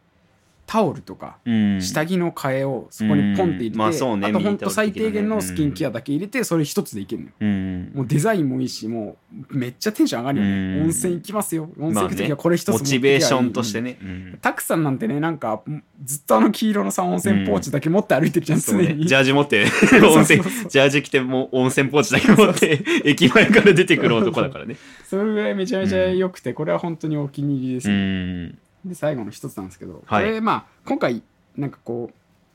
[0.70, 1.82] タオルとかうん。
[1.82, 7.34] 下着の替えをそこにポンって入れて、あとほんと最低限のスキンケアだけ入れてそれ一つでいけるのよ。
[7.40, 7.92] うん。
[7.92, 9.16] もうデザインもいいしも
[9.50, 10.82] うめっちゃテンション上がるよね、うん。
[10.82, 11.68] 温泉行きますよ。
[11.76, 13.98] 温泉行く時はこれ一つ持モチベーションとしてね。
[14.00, 14.38] うん。
[14.40, 15.60] タクさんなんてねなんか
[16.04, 19.06] ずっとあの黄色のさ温泉ポーチだけ持って歩いてるじゃん、常に。
[19.08, 19.64] ジャージ持って。
[20.00, 24.76] 温泉ジャージ着てもう温泉ポーチだけ持って駅前から出てくる男だからね。
[25.04, 30.24] それぐらいめちゃめちゃ良くて、これは本当にお気に入りですうね、んで最後の一つなんですけど、はい。
[30.24, 31.22] これまあ今回
[31.56, 32.10] なんかこ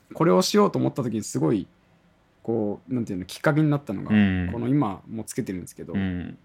[0.09, 1.67] うこれをしようと思った時にすごい
[2.43, 4.49] こうなんていうのきっかけになったのが、うん。
[4.51, 6.38] この今もうつけてるんですけど、うん。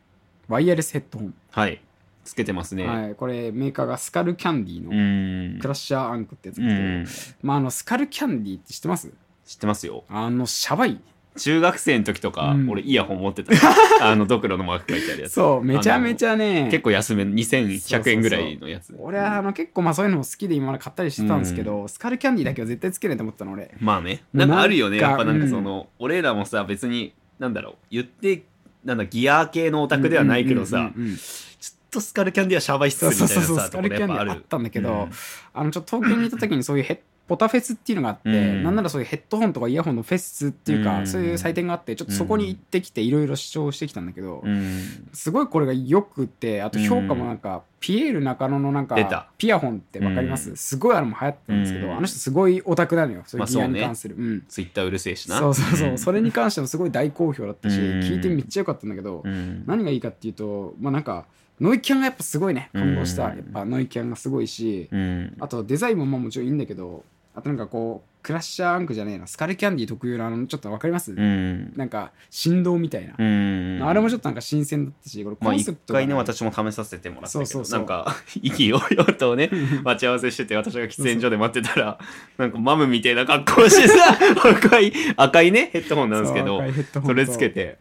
[0.48, 1.80] ワイヤレスヘッドホン、はい。
[2.24, 2.86] つけてますね。
[2.86, 5.58] はい、これメーカーがスカルキャンディうのん。
[5.58, 7.06] クラッシャーアンクってやつですけど、ん。
[7.42, 9.10] まああのスカルキャンディって知ってます？
[9.46, 10.04] 知ってますよ。
[10.08, 11.00] あのシャバい
[11.36, 12.70] 中学生の時とかうん。
[12.70, 13.52] 俺イヤホン持ってた。
[14.02, 15.32] あのドクロのマーク書いてあるやつ。
[15.34, 16.68] そうめちゃめちゃね。
[16.70, 18.94] 結構安め2100円ぐらいのやつ。
[18.98, 23.74] 俺はあの結構まあそういうのも好きで今まで買ったりしてたんですけど、スカルキャンディだけは絶対つけないと思ったの俺。
[23.80, 24.22] まあね。
[24.32, 25.00] なんかあるよね。
[25.00, 27.74] なんかやっぱなんかその、俺らもさ別になんだろう。
[27.90, 28.42] 言って
[28.84, 31.18] なんだギア系のオタクではないけどさ、うんうんうんうん
[31.60, 35.10] ちょっとスカルキャンディはシャバいっすそうみたそうそうそうスいなさとこカルキャンディぱあるったんだけど、うん。
[35.52, 36.98] あのちょっと東京にいた時にそういうヘッ
[37.30, 38.64] ポタフェスっていうのがあって、うん。
[38.64, 41.06] なんならそういうヘッドホンとかイヤホンのフェスっていうか、うん。
[41.06, 45.08] そういう祭典があってちょっとそこに行ってきていろいろ主張してきたんだけど、うん。
[45.12, 50.56] すごいこれがよくてあと評価もなんか、ピエール中野のなんかピアホンってわかります、うん。
[50.56, 51.96] すごいあれも流行ってたんですけど、うん。
[51.98, 53.22] あの人すごいオタクなのよ。
[53.26, 54.44] そういうギアに関する、うん。
[54.48, 55.38] ツイッターうるせえしな。
[55.38, 55.98] そうそうそう、ん。
[55.98, 58.00] それに関してもすごい大好評だったし、うん。
[58.00, 59.62] 聞いてめっちゃよかったんだけど、うん。
[59.66, 61.26] 何がいいかっていうとまあなんか
[61.60, 62.70] ノイキャンがやっぱすごいね。
[62.72, 63.36] 感動した、うん。
[63.36, 65.36] やっぱノイキャンがすごいし、うん。
[65.40, 67.04] あとデザインもまあもちろんいいんだけど
[67.34, 69.26] あとなんかこうクラッシャーアンクじゃねえな。
[69.26, 71.72] スカルキャンディ特有のあのちょっとわかります、うん。
[71.74, 73.80] なんか振動みたいな、うん。
[73.82, 77.78] あれもちょっとなんか新鮮だったしこれコンセプトが回ね私も試させてもらったけどそうそうそう。
[77.78, 79.50] なんか意気揚々とね
[79.84, 81.98] 待ち合わせしてて私が喫煙所で待ってたら
[82.36, 86.48] なんかマムみたいな格好してさ 赤い赤いねヘッドホンなんですけそう
[86.94, 87.78] どそれつけて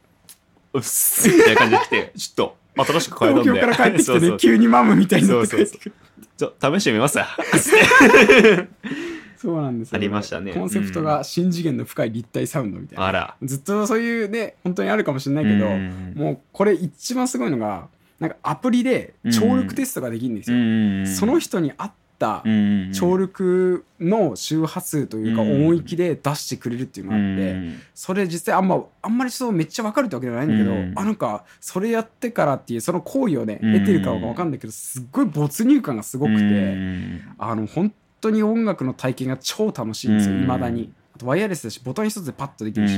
[0.74, 3.50] うっすみたいな感じで来て ちょっと新しく変えたんで。
[3.52, 5.94] 東京から帰ってきてそうそうね急にマムみたいになって帰ってくる。
[6.38, 7.20] ちょ試してみます？
[9.40, 10.54] そうなんですよありましたね。
[10.54, 13.36] コンセプトが新次元の深い立体サウンドみたいな、あら。
[13.42, 16.14] ずっとそういうね本当にあるかもしれないけど、うん。
[16.16, 17.88] もうこれ一番すごいのが
[18.20, 22.44] なんかアプリで聴力テストができるんですよ、その人に合った
[22.94, 25.68] 聴力の周波数というかうん。
[25.68, 30.94] 音域で出してくれるっていうのがあって、それ実際あんまあんまりそうめっちゃ分かるってわけじゃないんだけど、うん。
[30.98, 33.74] あなんかそれやってからっていうその行為をねうん。
[33.76, 36.76] 得てるかは分かんないけどすっごい没入感がすごくて、
[37.38, 40.44] あの本当に音楽の体験が超楽しいんですようん。
[40.44, 40.92] いまだに。
[41.16, 42.94] あとワイヤレスだしボタン一つでパッとできるし、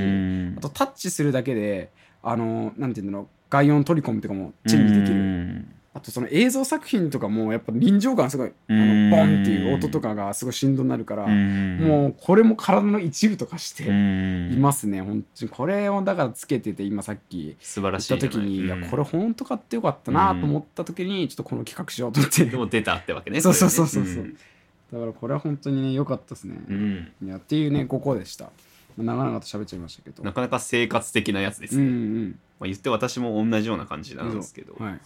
[0.58, 1.90] あとタッチするだけで
[2.24, 9.10] あのなんていうんだろう外音取り込むとかもチェンジできる、あとその映像作品とかもやっぱ臨場感すごい、あうん。
[9.10, 11.34] のボンっていう音とかがすごい振動になるから、も
[11.88, 14.54] もうこれも体の一部とかしてうん。
[14.54, 15.50] いますね、本当に。
[15.50, 24.36] これをだからつけてて今さっき素晴らしい言った時に、いやこれ本当買ってよかったなと思った時にちょっとこの企画しようと思って、でも出たってわけねそうそうそうそうそう
[24.92, 27.14] だからこれは本当にね良かったですね、うん。
[27.24, 28.50] いやっていうね5個でした。
[28.98, 30.22] 長々と喋っちゃいましたけど。
[30.24, 32.40] なかなか生活的なやつですうんうね、ん。
[32.60, 35.00] まあ、言って私も同じような感じなんですけど、はい。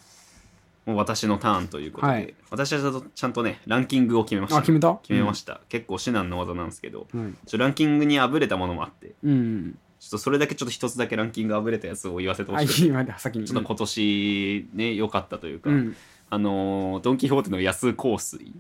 [0.86, 2.34] もう私のターンということで、はい。
[2.50, 4.58] 私はちゃんとちゃんとねランキングを決めました。
[4.58, 4.96] あ決めた？
[5.04, 7.08] 決めました、結構至難の技なんですけど。
[7.12, 7.34] た、はい。
[7.46, 9.14] ちょランキングにあぶれたものもあって。
[9.24, 9.80] うんうん。
[10.00, 12.88] ちょっとそれだけちょっと一つだけランキングあぶれたやつを言わせてほしい。
[12.88, 12.92] い。
[12.92, 13.46] まで先に。
[13.46, 15.96] ちょっと今年ね良かったというか、うん
[16.30, 18.52] あのードン・キホーテの安香水。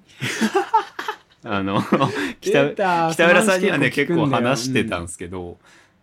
[1.47, 1.79] あの
[2.41, 5.59] 北北浦さんにはね結構話してたんうんですけど、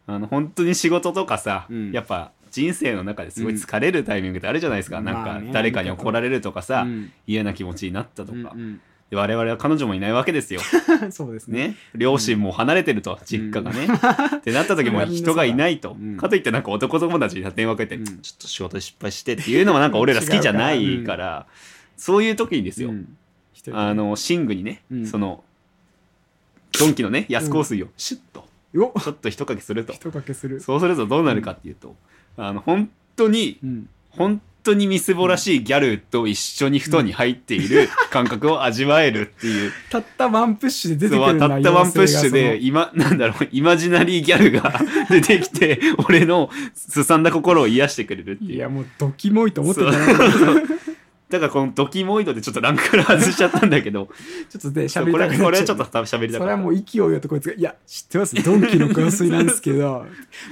[0.06, 1.90] あの本当に仕事とかさ、うん。
[1.90, 8.80] やっぱ人生の中ですごい疲れるタイミングってあるじゃないですか、なんかうんまあね誰かに怒られるとかさ、うん嫌な気持ちになったとか、うんで
[9.16, 10.60] 我々は彼女もいないわけですよ。
[11.02, 11.68] う んそうですね。
[11.68, 13.86] ね、両親も離れてると、実家がね。
[14.36, 16.16] ってなった時も 人がいないと、うん。
[16.16, 18.04] かといってなんか男友達に電話かけて、うん。
[18.04, 21.46] ちょっと仕事で失敗してっていうのはなんか俺ら好きじゃないから、
[21.96, 22.92] そういう時にですよ、
[23.72, 25.06] あの寝具にね、うん。
[25.06, 25.44] その
[26.78, 30.60] ドンキのね安香水をシュッとちょっと一かけすると、一かけする。
[30.60, 31.96] そうするとどうなるかっていうと、
[32.36, 33.88] あの本当にうん。
[34.10, 39.72] 本当にみすぼらしいギャルと一緒に布団に入っている感覚を味わえるっていう。
[39.90, 48.54] たったワンプッシュで出てくるんだたったワンプッシュで妖今なんだろうイマジナリーギャルが出てきて俺のすさんだ心を癒してくれるっていう。
[48.54, 49.90] いやもうドキモいと思ってた
[51.32, 54.08] だからこのドキモイドでちょっとランクから外しちゃったんだけど
[54.50, 55.66] ちょっとで喋りこれこれたくなっちゃう。
[55.66, 56.44] ちょっと多分喋りたかった。
[56.44, 58.34] それはもう勢いよとこいつが「いや知ってます？
[58.42, 60.06] ドンキの香水なんですけど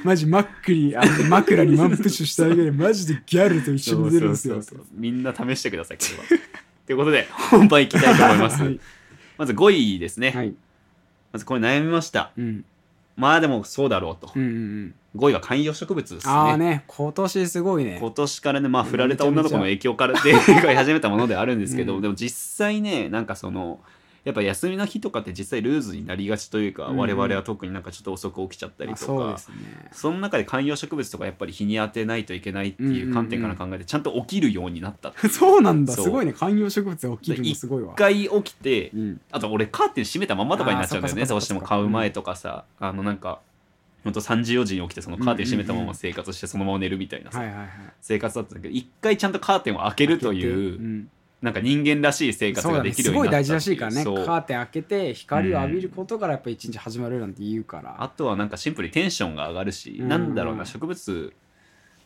[0.04, 4.60] マジマックリあの枕にワンプッシュしただけでマジでギャルと一緒に出るんですよ」
[4.94, 5.98] みんな試してください。
[5.98, 6.24] これは
[6.86, 8.80] ということで本番いきたいと思います、はい。
[9.38, 10.54] まず5位ですね、はい。
[11.32, 12.32] まずこれ悩みました。
[12.36, 12.64] うん。
[13.16, 16.32] まあでもそうだろうと、うんうんうん5位は観葉植物ですね。
[16.32, 17.98] ああね今年すごいね。
[18.00, 22.02] 今年からねまあ振られた女の子の影響からで飼い始めたものであるんですけど、うん。
[22.02, 23.80] でも実際ねなんかその
[24.24, 29.54] やっぱ休みの日とかって実際ルーズになりがちというか、うん我々は特になんかちょっと遅く起きちゃったりあとかそうですね。
[29.92, 35.32] その中で観葉植物とかやっぱり日に当てないといけないっていう観点から考えてちゃんと起きるようになったっていう。
[35.32, 35.94] そうなんだ。
[35.94, 36.32] すごいね。
[36.32, 37.92] 観葉植物が起きるのすごいわ。
[37.94, 39.20] 一回起きてうん。
[39.32, 41.24] あと俺カーテン閉めたままとかになっちゃうんだよね。
[41.24, 43.40] どうしても買う前とかさ、あのなんか
[44.04, 47.42] ほんと3時4時に起きてそのカーテン閉めたまま生活してそのまま寝るみたいなさ、
[48.00, 51.10] 生活だったんだけど一回ちゃんとカーテンを開けるという、ん
[51.42, 54.04] なんか人間らしい生活ができるすごい大ようになった事らしいからね。
[54.04, 57.96] カーテン開けて光を浴びることからやっぱ一日始まるなんて言うから。
[58.02, 60.08] あとはなんかシンプルにテンションが上がるし、うん。
[60.08, 61.32] なんだろうな植物、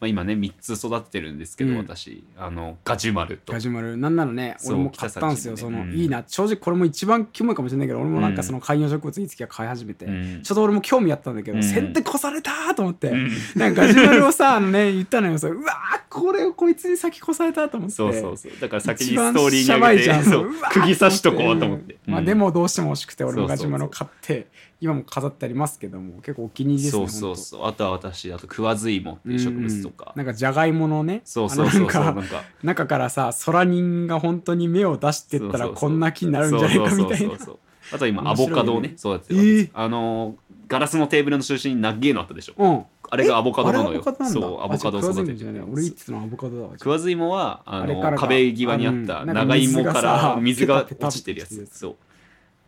[0.00, 1.78] まあ、今ね3つ育ててるんですけど、うん。
[1.78, 2.24] 私。
[2.36, 3.52] あのガジュマルと。
[3.52, 3.96] ガジュマル。
[3.96, 5.56] なんなのねそう俺も買ったんですよ。
[5.56, 5.92] その、うん。
[5.92, 6.24] いいな。
[6.26, 8.46] 正直これも一番キモいかもしれないけど俺もなんかうん。
[8.46, 10.42] その観葉植物いつきが買い始めて、うん。
[10.42, 11.62] ちょっと俺も興味あったんだけど、うん。
[11.62, 13.30] 先手越されたーと思って、うん。
[13.56, 15.38] なんかガジュマルをさあのね言ったのよ。
[15.38, 17.96] さうわーこれをこいつに先越されたと思って。
[17.96, 18.52] そうそうそう。
[18.60, 22.12] だから先にストーリーに上げて釘刺しとこうと思って、うん。
[22.12, 24.48] まあうんでもどうしても欲しくて俺もガジュマルをそう買って
[24.80, 27.66] 今も飾ってありますけども結構お気に入りですねそうそうそう。
[27.66, 30.24] あとは私あとクワズイモっていう植物とか、うん。
[30.24, 31.22] なんかじゃがいものね。
[31.24, 31.90] そうそうそう。
[31.90, 32.42] そうなんか。
[32.62, 35.74] 中からさ空人が本当に芽を出してったらそうそうそう。
[35.74, 36.98] こんな木になるんじゃないかみたいな。
[36.98, 37.58] そうそうそうそう。
[37.92, 39.70] あと今アボカドをね育ててえー。
[39.74, 42.54] あのガラスのテーブルの中心になっげーのあったでしょ。
[42.56, 42.84] うん。
[43.10, 44.02] あれがアボカドなのよ。
[44.02, 46.70] そうアボカドを育てて俺言ってたのアボカドだわ。
[46.72, 51.68] 食わず芋はあの壁際にあった長芋から水水が落ちてるやつ。
[51.70, 51.96] そう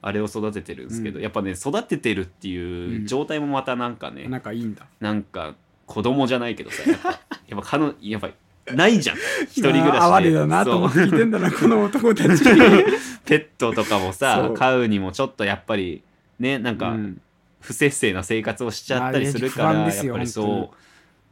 [0.03, 1.23] あれを育ててるんですけど、うん。
[1.23, 4.87] やっぱね育ててるっていう状態もまたなんかね、仲いいんだ。
[5.01, 5.55] なんか
[5.87, 7.09] 子供じゃないけどさやっぱ
[7.49, 8.31] やっぱ彼女やっぱ
[8.75, 9.17] ないじゃん。
[9.17, 9.99] 一人暮らしで。
[9.99, 12.45] あ哀れだなと思って聞いてんだなこの男たち。
[13.25, 14.55] ペットとかもさそう。
[14.55, 16.03] 飼うにもちょっとやっぱり
[16.39, 17.21] ねなんかうん。
[17.61, 20.86] 不節制な生活をしちゃったりするから、まあね不安ですよやっぱり本そう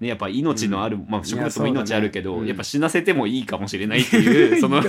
[0.04, 4.82] ね、やっぱ命のある、まあ、植物も命あるけど、ねやっぱ死なせてもいいかもしれないっていう、 その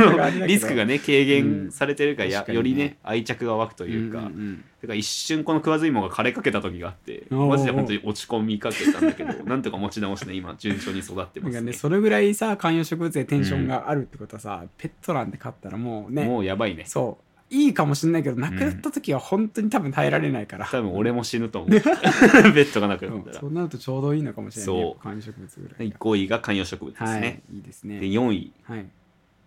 [0.45, 2.57] リスクがね軽減されてるから、や確かにね。
[2.57, 11.61] よりね愛着が湧くというか、んんだから一瞬この食わず芋が枯れかけた時があってマジで本当に落ち込みかけたんだけど なんとか持ち直して今順調に育ってますね。
[11.61, 16.26] ねそれぐらいさ観葉植物でテンションがあるってことはさ、ペットなんて飼ったらもうね。
[16.26, 16.84] もうやばいね。
[16.86, 21.70] そういいかもしれないけど亡くなった時は本当に多分耐えられないから、多分俺も死ぬと思う。
[21.72, 23.30] ベッドがなくなった。
[23.30, 24.82] らうんそうなるとちょうどいいのかもしれないね。
[24.84, 25.04] そう。
[25.04, 25.98] 観葉植物ぐらいが。
[25.98, 28.52] 5位が観葉植物ですはいね、いいですでね4位。
[28.64, 28.86] はい。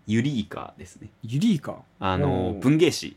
[0.07, 1.11] ユリイカですね。
[1.22, 1.82] ユリイカ？
[1.99, 3.16] あの文芸誌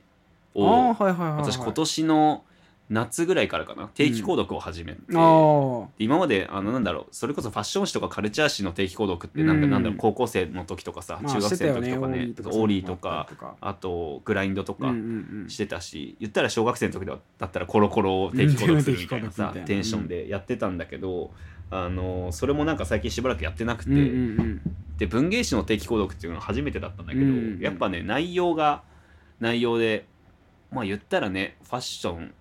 [0.55, 2.43] あをーはいはいはい、はい、私今年の
[2.91, 3.87] 夏ぐらいからかな。
[3.93, 5.85] 定期購読を始めて、あー。
[5.97, 9.71] で今まであのなんだろうそれこそファッション誌とかカルチャー誌の定期購読ってなんか、うん。
[9.71, 13.27] なんだろう高校生の時とかさ、まあ中学生の時とかねねオーリーととか。
[13.61, 15.49] あとグラインドとかうんうんうん。
[15.49, 21.31] してたし、言ったら小学生の時だったらコロコロを定期購読するみたいなうんさ テンションでやってたんだけど、
[21.69, 24.07] あのそれもなんか最近しばらくやってなくて、うんうんう
[24.43, 24.61] ん。
[24.97, 27.59] で文芸誌の定期購読っていうのは初めてだったんだけど、うんうん。
[27.61, 28.83] やっぱね内容が
[29.39, 30.05] 内容で
[30.71, 32.33] まあ言ったらねファッション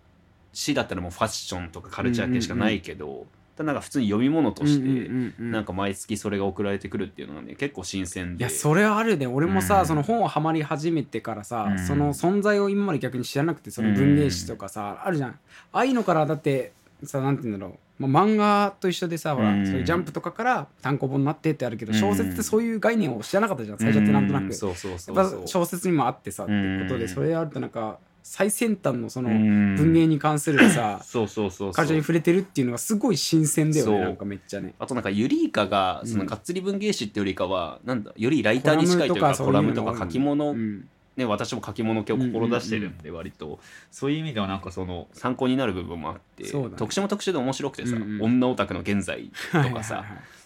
[0.52, 3.26] 誌だったらもうファッションとかカルチャー系しかないけど、
[3.60, 5.50] ただなんか普通に読み物として、うんうんうんうん。
[5.52, 8.44] なんか毎月それが送られてくるっていうのがね結構新鮮で。
[8.44, 9.26] いやそれはあるね。
[9.26, 9.86] 俺もさ、うん。
[9.86, 11.78] その本をハマり始めてからさ、うん。
[11.78, 15.30] その存在を今まで逆に知らなくてその文芸誌とかさ、あるじゃん。
[15.30, 15.36] あ
[15.72, 16.72] あいうのからだって
[17.04, 19.66] さなんて言うんだろう、まあ、漫画と一緒でさ、ほらうん。
[19.66, 22.00] そういうジャンプとかから単行本になってってあるけどうん。
[22.00, 25.42] 小説ってそういう概念を知らなかったじゃん最初ってなんとなく、うそうそうそうそう。
[25.44, 27.00] 小説にもあってさってことうん。
[27.00, 29.76] でそれあるとなんか最先端のそのうん。
[29.76, 34.74] 文芸に関するさ そうそうそうカルチャーに触れてるっていうのがすごい新鮮だよねなんかめっちゃね。
[34.78, 36.26] あとなんかユリイカがそのうん。
[36.26, 40.88] がっつり文芸誌ってよりかは、なんだよりライターに近いというかコラムとか書き物うん。
[41.16, 43.58] ね、私も書き物系を志してるんで割と、
[43.90, 48.22] そういう意味ではなんかその参考になる部分もあって、特殊も特殊で面白くてさ、うんうん。
[48.22, 50.04] 女オタクの現在とかさ、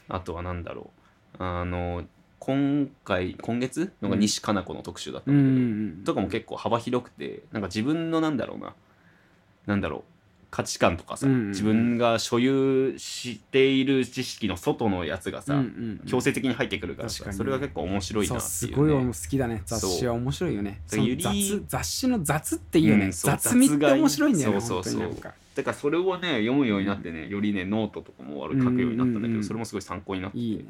[0.09, 0.91] あとはなんだろ
[1.39, 1.43] う。
[1.43, 2.05] あの
[2.45, 3.91] 今回今月？
[4.03, 8.75] のが西加奈子の特集だったうんんだけど、うんうんとかも結構幅広くてなんか自分のなんだろうな。
[9.67, 10.03] なんだろう。
[10.51, 11.49] 価値観とかさ、うんうんうん。
[11.49, 16.07] 自分が所有している知識の外のやつがさ、うんうんうん。
[16.07, 19.63] 強制的に入ってくるからさ、それは結構面白いなっていう、ね、すごい好きだね。
[19.65, 20.83] 雑誌は面白いよね。
[20.87, 21.01] 雑
[21.67, 25.11] 雑誌の雑っていいよね、うん雑味って面白いんだよねそうそうそう。
[25.55, 29.45] だからそれをね読むようになってねよりねノートとかも書くようになったんだけど、うんうんうん。
[29.45, 30.39] それもすごい参考になって。
[30.39, 30.67] いいね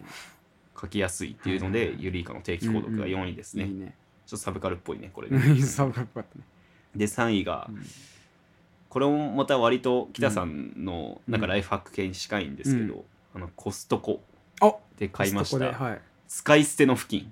[0.85, 3.95] 書きやすいっていうので、ユリイカの定期購読が4位ですね、いいね。
[4.27, 6.45] ちょっとサブカルっぽいねこれ うんサブかっこよかったね
[6.97, 7.83] で3位が、うん。
[8.89, 11.33] これもまた割と北さんのうん。
[11.33, 13.05] なんかライフハック系に近いんですけど、
[13.35, 14.23] あのコストコ
[14.61, 15.59] あで買いました。
[15.59, 16.01] コストコではい。
[16.29, 17.25] 使い捨ての布巾っ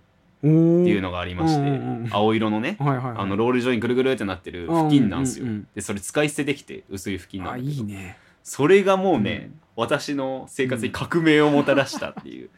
[0.43, 3.15] ていうのがありまして、うんうんうん青色のね、はいはいはい。
[3.19, 8.17] あのロール状にぐるぐるってなってる布巾なんですよ、うんうんうんでそれ使い捨てできて薄い布巾なんあだけどいいね。
[8.43, 12.51] それがもうね、私の生活に革命をもたらしたっていう、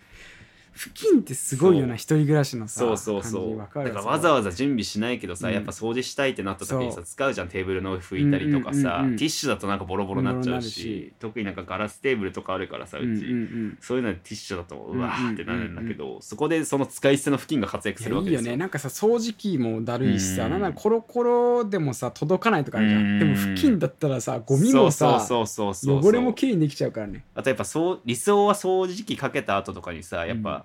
[0.75, 2.97] 付近ってすごいよな一人暮らしのさそう。
[2.97, 5.55] そうそうだからわざわわざ準備しないけどさ、うん。
[5.55, 9.16] やっぱ掃除したいってなった時にさ使うじゃんテーブルの上拭いたりとかさ、うんうんうんうん。
[9.16, 11.12] ティッシュだとなんかボロボロになっちゃうしし。
[11.18, 13.79] 特になんかガラステーブルとかあるからさうち、うんうんうん。
[13.81, 18.43] そういうのでティッシュだとうわーってなるんだけど、うそこでその使い捨ての布巾が活躍するわけですよ。
[18.43, 18.57] いやいいよね。
[18.59, 20.51] なんかさ掃除機もだるいしさ、うん。
[20.51, 23.18] なんならコロコロでもさ届かないとかあるじゃん、うん。
[23.20, 27.25] でも付近だったらさゴミもさ汚れもきれいにできちゃうからね。
[27.35, 30.64] あとやっぱそう理想は掃除機かけた後とかにさやっぱ、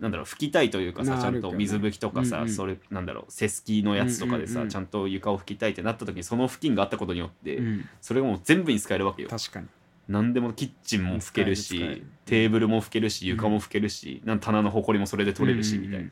[0.00, 7.88] なんだろう拭きたいというかさちゃんと水拭きとかさ、それなんだろうセスキのやつとかでさ、ちゃんと床を拭きたいってなった時にその付近があったことによって、うん。
[8.00, 9.28] それがもう全部に使えるわけよ。
[9.28, 9.66] 確かに。
[10.08, 16.10] 何でもキッチンも拭けるしテーブルも拭けるし床も拭けるし、なん棚のほこりもそれで取れるし、みたいな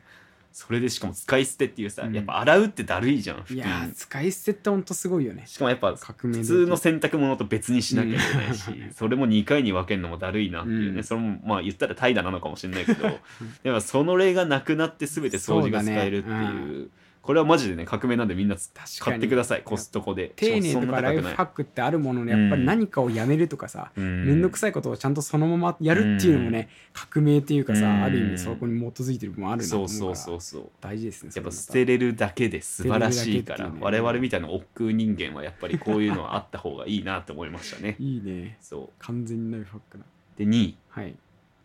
[0.51, 2.13] それでしかも使い捨てっていうさ、うん。
[2.13, 5.43] やっぱ洗うってだるいじゃんいやー使い捨てってほんとすごいよね。
[5.45, 8.63] しかもやっぱ革命的普通の洗濯物と別にしなきゃいけないし、
[8.95, 11.03] それも2回に分けるのもだるいなっていうね、うん。
[11.03, 13.19] それもまあ言ったら怠惰なのかもしれないけど。
[13.63, 16.89] でもその例がなくなって全て掃除が使えるっていう
[17.29, 18.55] これはマジでね革命なんでみんな
[19.01, 19.61] 買ってください。
[19.61, 20.33] コストコで。
[20.35, 22.65] 丁寧とかライフハックってあるもののやっぱりうん。
[22.65, 24.25] 何かをやめるとかさ、うん。
[24.25, 28.03] めんどくさいことをちゃんとそのままやるっていうのもね、革命っていうかさ、うん。
[28.03, 30.15] ある意味そこに基づいてる部分あるなとそう思うから。
[30.15, 37.95] そうそうそう大事ですねやっぱ捨てれるだけで素晴らしいから、ね我々みたいな億劫人間はやっぱりこういうのはあった方がいいなって思いましたね。
[37.99, 38.57] いいね。
[38.59, 40.77] そ完全にライフハックなうで2位。
[40.89, 41.15] はい。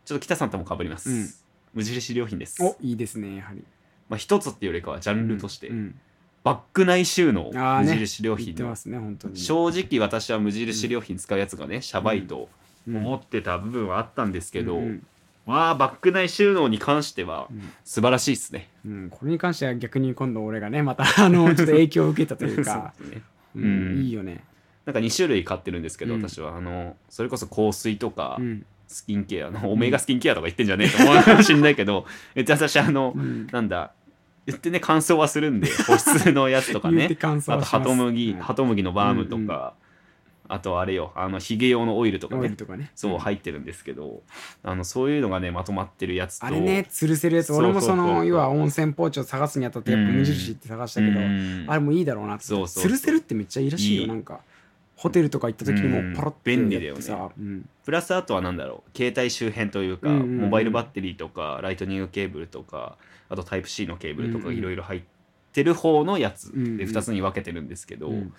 [0.04, 1.26] ちょっと北さんともかぶります、うん。
[1.72, 2.62] 無印良品です。
[2.62, 3.64] おいいですねやはり
[4.08, 5.98] まあ、一つっていうよりかはジャンルとして、うん
[6.44, 7.92] バッグ内収納あーね。
[7.92, 9.36] 無印良品ってますね本当に。
[9.38, 12.50] 正直私は無印良品使うやつがね、シャバいと
[12.86, 12.96] うん。
[12.98, 15.06] 思ってた部分はあったんですけど、うん
[15.46, 17.62] まあバッグ内収納に関してはうん。
[17.82, 18.68] 素晴らしいですね。
[18.84, 19.08] うん。
[19.10, 22.92] これに関しては逆に今度俺がねまたあのちょっと影響を受けたというか。
[22.98, 23.22] そうですね。
[23.56, 23.64] うん。
[23.64, 23.66] う
[24.00, 24.02] ん。
[24.02, 24.44] いいよね。
[24.84, 26.20] なんか2種類買ってるんですけど、うん。
[26.20, 26.58] 私は。
[26.58, 33.46] あのそれこそ香水とか、うんスキンケアのオメガスキンケアとか言ってんじゃねえと思うかもしんないけどえ私あの、うん。
[33.48, 33.92] なんだ
[34.46, 37.08] 言ってね乾燥はするんで保湿のやつとかね。
[37.10, 39.52] あとハト麦、はいハト麦のバームとか、うんうん。
[40.46, 42.50] あとあれよあのヒゲ用のオイルとかね。
[42.50, 42.90] ね。
[42.94, 44.22] そう入ってるんですけど、
[44.62, 47.54] あのそういうのがねまとまってるやつとあれね吊るせるやつ。
[47.54, 51.64] 俺もその要は温泉ポーチを探すにあたってやっぱ無印って探したけどうん。
[51.66, 52.44] あれもいいだろうなって。
[52.44, 54.40] 吊るせるってめっちゃいいらしいよなんか
[55.04, 56.12] ホテルとか行った時にうん。
[56.12, 57.68] もパロッて便利だよさうん。
[57.84, 58.96] プラスあとはなんだろう。
[58.96, 62.96] 携帯周辺というか、モバイルバッテリーとかライトニングケーブルとか
[63.28, 65.02] あとタイプ C のケーブルとかいろいろ入っ
[65.52, 68.32] てる方のやつで2つに分けてるんですけど、うん。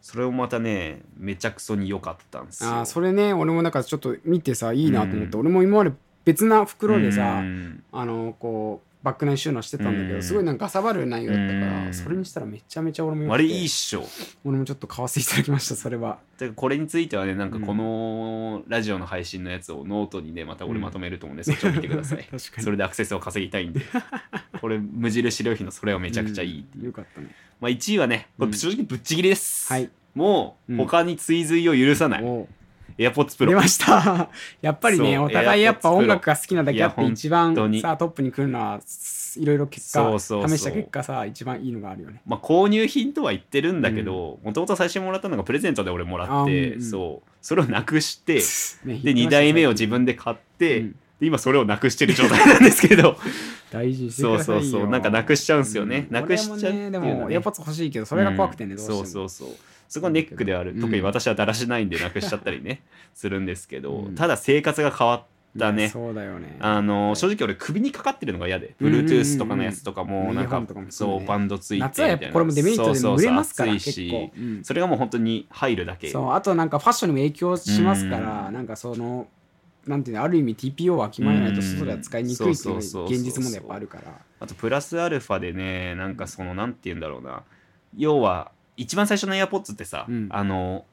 [0.00, 2.70] それもまたねめちゃくそに良かったんですよ。
[2.70, 5.40] あーそれね俺もなんかちょっと見てさいいなと思ってうん。
[5.40, 5.92] 俺も今まで
[6.24, 7.82] 別な袋でさうん。
[7.90, 10.16] あのこうバックナンバー収納してたんだけうん。
[10.16, 11.86] どすごいなんかかさばる内容だったかうん。
[11.86, 14.04] らそれにしたらめちゃめちゃ俺も良あれいいっしょ。
[14.44, 16.18] 俺もちょっと買わせていただきましたそれは。
[16.38, 22.18] でこれについてはねなんかこのラジオの配信のやつをノートにねまた俺まとめると思うんで、 そっちを見てください。
[22.18, 22.62] 確かに。
[22.62, 23.80] それでアクセスを稼ぎたいんで。
[24.60, 26.80] これ無印良品のそれはめちゃくちゃいい、う。
[26.80, 26.84] ん。
[26.84, 27.34] よかったね。
[27.60, 28.50] まあ1位はねこうん。
[28.52, 29.90] れ正直ぶっちぎりです、はい。
[30.14, 32.46] もう他に追随を許さない、
[32.98, 34.28] おう AirPods 出 Pro ました。
[34.60, 38.80] やっぱりねお互いやっぱ音楽が好きなだけあって一番さトップに来るのは
[39.36, 40.22] いろいろ結果試
[40.58, 42.20] した結果さ一番いいのがあるよね。
[42.26, 47.28] まあ購入品とは言ってるんだけどもともと最初にもらったのがプレゼントで俺もらって、あうんうんそう。
[47.40, 48.34] それをなくして
[48.84, 50.96] ねで2代目を自分で買って、うん。
[51.20, 53.16] で今それをなくしてる状態なんですけど。
[53.70, 54.62] 大事にしてくそうださいよ。
[54.62, 56.14] そうそうなんかなくしちゃうんすよね、うん。
[56.14, 56.90] なくしちゃうね。
[56.90, 59.04] でもエアポッツ欲しいけどそれが怖くてね、うんどうしても。
[59.06, 59.56] そうそうそう
[59.92, 60.80] そこがネックである、うん。
[60.80, 62.80] 特に私はだらしないんでなくしちゃったりね
[63.12, 64.14] するんですけど、うん。
[64.14, 65.24] ただ生活が変わっ
[65.58, 65.90] たね。
[65.90, 66.56] そうだよね。
[66.60, 68.74] あの正直俺首にかかってるのが嫌で。
[68.80, 71.88] Bluetooth とかのやつとかもなんかそうバンドついてみたいな。
[71.88, 74.64] 夏はやっぱこれもデメリットで蒸れますから結構、うん。
[74.64, 76.08] それがもう本当に入るだけ。
[76.08, 78.54] そうあとなんかファッションにも影響しますから、うん。
[78.54, 79.28] なんかその
[79.86, 84.04] なんていうのある意味 TPO は決まらないと外では使いにくいっていう現実もねやっぱあるから。
[84.40, 87.42] あとプラスアルファでねなんかそのなんて言うんだろうな。
[87.94, 90.28] 要は一番最初の AirPods ってさ、うん。
[90.30, 90.84] あの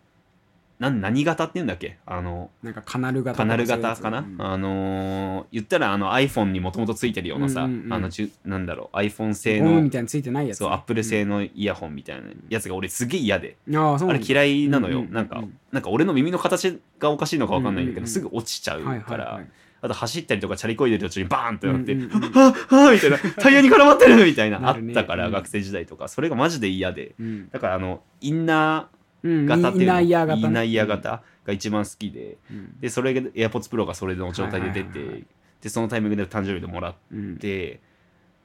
[0.79, 1.97] なん何型っていうんだっけ？
[2.05, 4.35] あのなんかカナル型カナル型かな、うん。
[4.41, 7.93] あのー言ったらあの iPhone にもともとついてるようなさ、うんうんうん。
[7.93, 10.69] あのじゅなんだろう iPhone 製ゴムみのたいについてないやつそう。
[10.71, 14.15] アップル製のイヤホンみたいなやつが俺すげえ嫌で、うなんだ。
[14.15, 19.47] 嫌いなのよ、うんうんうんなんかなんか俺の耳の形がおかしいのかわかんないんだけど、うんうんうんすぐ落ちちゃうから、はいはいはい
[19.81, 22.31] あと走ったりとかチャリこいでる途中にバーンってなって、うんうんうん。
[22.31, 25.31] はっはっみたいなタイヤに絡まってるみたいなあったから、うん。
[25.33, 26.07] 学生時代とか。
[26.07, 27.15] それがマジで嫌で。
[27.19, 27.49] うん。
[27.49, 28.89] だからあのインナ
[29.23, 30.49] うんー型っていうのインナーイヤー型。
[30.49, 32.37] ねイヤー型が一番好きで。
[32.51, 32.79] うん。
[32.79, 35.23] でそれが AirPods Pro がそれの状態で出て
[35.61, 37.37] でそのタイミングで誕生日でもらっうん。
[37.37, 37.79] て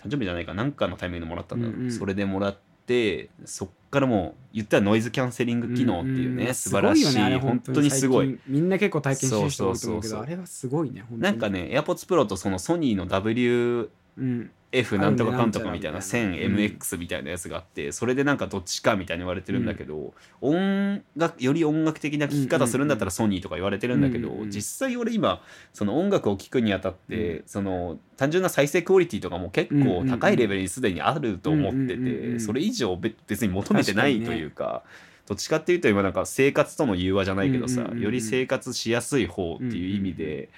[0.03, 1.93] 誕生日じゃないかなんかのタイミングでもらったんだろう、うんうん。
[1.93, 6.55] それでもらってそっからもう言ったらノイズキャンセリング機能っていうね、んん。
[6.55, 8.39] 素晴らしいね本当にすごい。
[8.47, 14.51] みんな結構体験してる人多いと思うけどあれはすごいねなんかね AirPods Pro とそのソニーの WF うん
[14.99, 16.49] なんとかかんとかみたいななんちゃらみたいな。
[16.49, 34.83] 1000MX みたいなやつがあってそれでなんかどっちかみたいに言われてるんだけど、音楽より音楽的な聴き方するんだったらソニーとか言われてるんだけど、実際俺今その音楽を聴くにあたって、その単純な再生クオリティとかも結構高いレベルにすでにあると思っててそれ以上べ別に求めてないというか。
[35.27, 40.51] どっちかっていうと今なんか生活との融和じゃないけどさ、より生活しやすい方っていう意味で、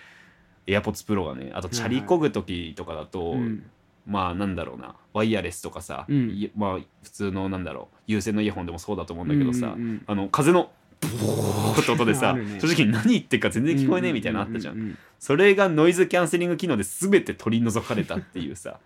[0.67, 3.63] AirPods Pro がねあとチャリこぐ時とかだと、うん
[4.07, 4.95] まあなんだろうな。
[5.13, 6.31] ワイヤレスとかさ、うん。
[6.31, 7.97] いまあ普通のなんだろう。
[8.07, 10.05] 有線のイヤホンでもそうだと思うんだけどさ、うんうんうん。
[10.07, 12.61] あの風のブオーって音でさ、ね。
[12.61, 18.79] 正直何言ってるか全然聞こえねえみたいなのあったじゃん,、うううそれがノイズキャンセリング機能で全て取り除かれたっていうさ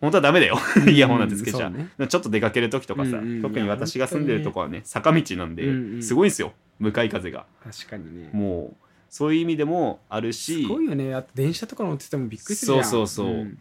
[0.00, 0.58] 本当はダメだよ。
[0.88, 3.42] イヤホンなんてつけちゃ、うんそうちょっと出かける時とかさ、うんうん。
[3.42, 6.02] 特に私が住んでるとこはね坂道なんで、うんうん。
[6.02, 6.52] すごいんですよ。
[6.78, 7.44] 向かい風が。
[7.62, 8.30] 確かにね。
[8.32, 10.62] もうそういう意味でもあるし。
[10.62, 11.14] すごいよね。
[11.14, 12.84] あと電車とか乗っててもびっくりするじゃん。
[12.84, 13.58] そうそうそうん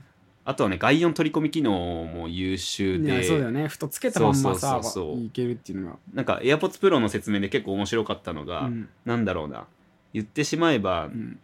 [0.49, 1.71] あとはね外音取り込み機能
[2.05, 3.23] も優秀で。
[3.23, 3.67] そうだよね。
[3.67, 5.97] ふとつけたまんまさいけるっていうのが。
[6.11, 8.89] なんか AirPods Pro の説明で結構面白かったのが、うん。
[9.05, 9.67] なんだろうな。
[10.11, 11.39] 言ってしまえば、うん。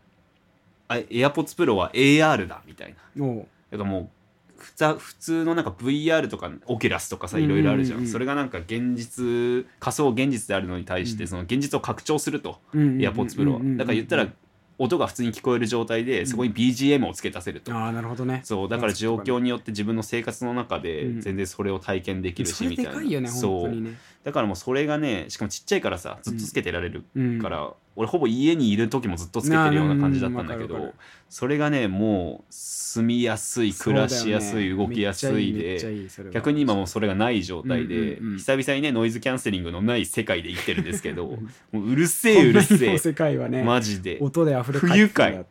[0.87, 3.23] あ AirPods Pro は AR だみたいな。
[3.27, 4.09] だからも
[4.57, 11.27] う普通普通のなんか VR とかオキュラスとかさいろいろあるじゃん,、それがなんか現実仮想現実であるのに対して、うん。
[11.27, 14.29] その現実を拡張すると、うん AirPods Pro は、だから言ったら
[14.77, 18.41] 音が普通に聞こえる状態でそこに BGM を付け足せると、ああなるほどね。
[18.43, 21.21] そうだから状況によって自分の生活の中でうん。
[21.21, 23.73] 全然それを体験できるしみたいな、でかいよねそう。
[24.23, 27.41] だからもうそれがねしかもちっちゃいからさずっとつけてられるうん。
[27.41, 30.93] から、俺ほぼ家にいる時もずっとつけてるような感じだったんだけど
[31.29, 38.33] それがねもう住みやすい暮らしやすい、動きやすいで逆に今もうそれがない状態で、うんうん。
[38.33, 42.97] うん久々にねノイズキャンセリングのない世界で生きてるんですけどうん もううるせえうるせえ。
[42.97, 44.17] 世界はねマジで。
[44.21, 45.45] 音で溢れ不愉快。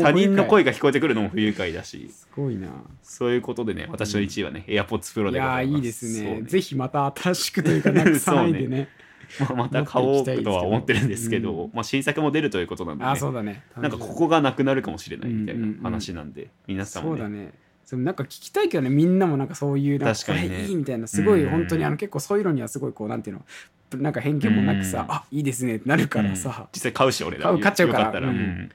[0.00, 2.08] 他人の声がが聞こえてくるのも不愉快だし。
[2.10, 2.68] すごいな。
[3.02, 5.66] そういうことでね私の1位はね、AirPods Pro いでございます。
[5.66, 6.42] やーいいですね。
[6.42, 8.88] ぜひまた新しくというかなくさないでね
[9.40, 11.70] まあまた買おうとは思ってるんですけど、うん。
[11.72, 13.62] まあ、新作も出るということなんで、ね、あそうだね。
[13.76, 17.18] なんかここがなくなるかもしれないみたいな話なんで、皆さんもね。
[17.18, 17.52] そうだね。
[17.84, 20.64] そのなんか聞きたいけどねみんなもなんかそういうなんかね。
[20.66, 21.50] いいみたいなすごいうん。
[21.50, 25.14] 本当にあの結構そういうのにはすごいこうなんていうのなんか偏見もなくさうん。
[25.14, 26.36] あいいですねってなるからうん。
[26.36, 27.44] さ実際買うし俺ら。
[27.44, 28.10] 買う買っちゃうから。
[28.10, 28.36] ら、ううん。
[28.36, 28.70] ん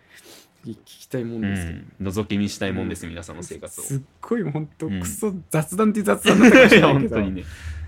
[0.65, 2.09] 聞きたいもんうですけど。
[2.11, 2.13] ん。
[2.13, 3.83] 覗き見したいもんです、皆さんの生活を。
[3.83, 4.99] すっごい本当うん。
[4.99, 7.09] クソ雑談って雑談だったかもしれないけど。
[7.09, 7.43] 本当にね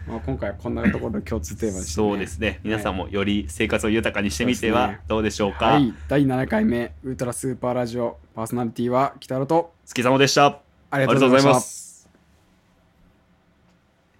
[0.08, 2.10] まあ今回はこんなところの共通テーマでしたね。
[2.10, 2.60] そうですね。
[2.64, 5.94] 皆さんもより生活を豊かにしてみてはどうでしょうか、はい。
[6.08, 9.74] 第7回目ウルトラスーパーラジオパーソナリティは北野と。
[9.86, 10.60] 月様でした。
[10.92, 11.91] ありがとうございます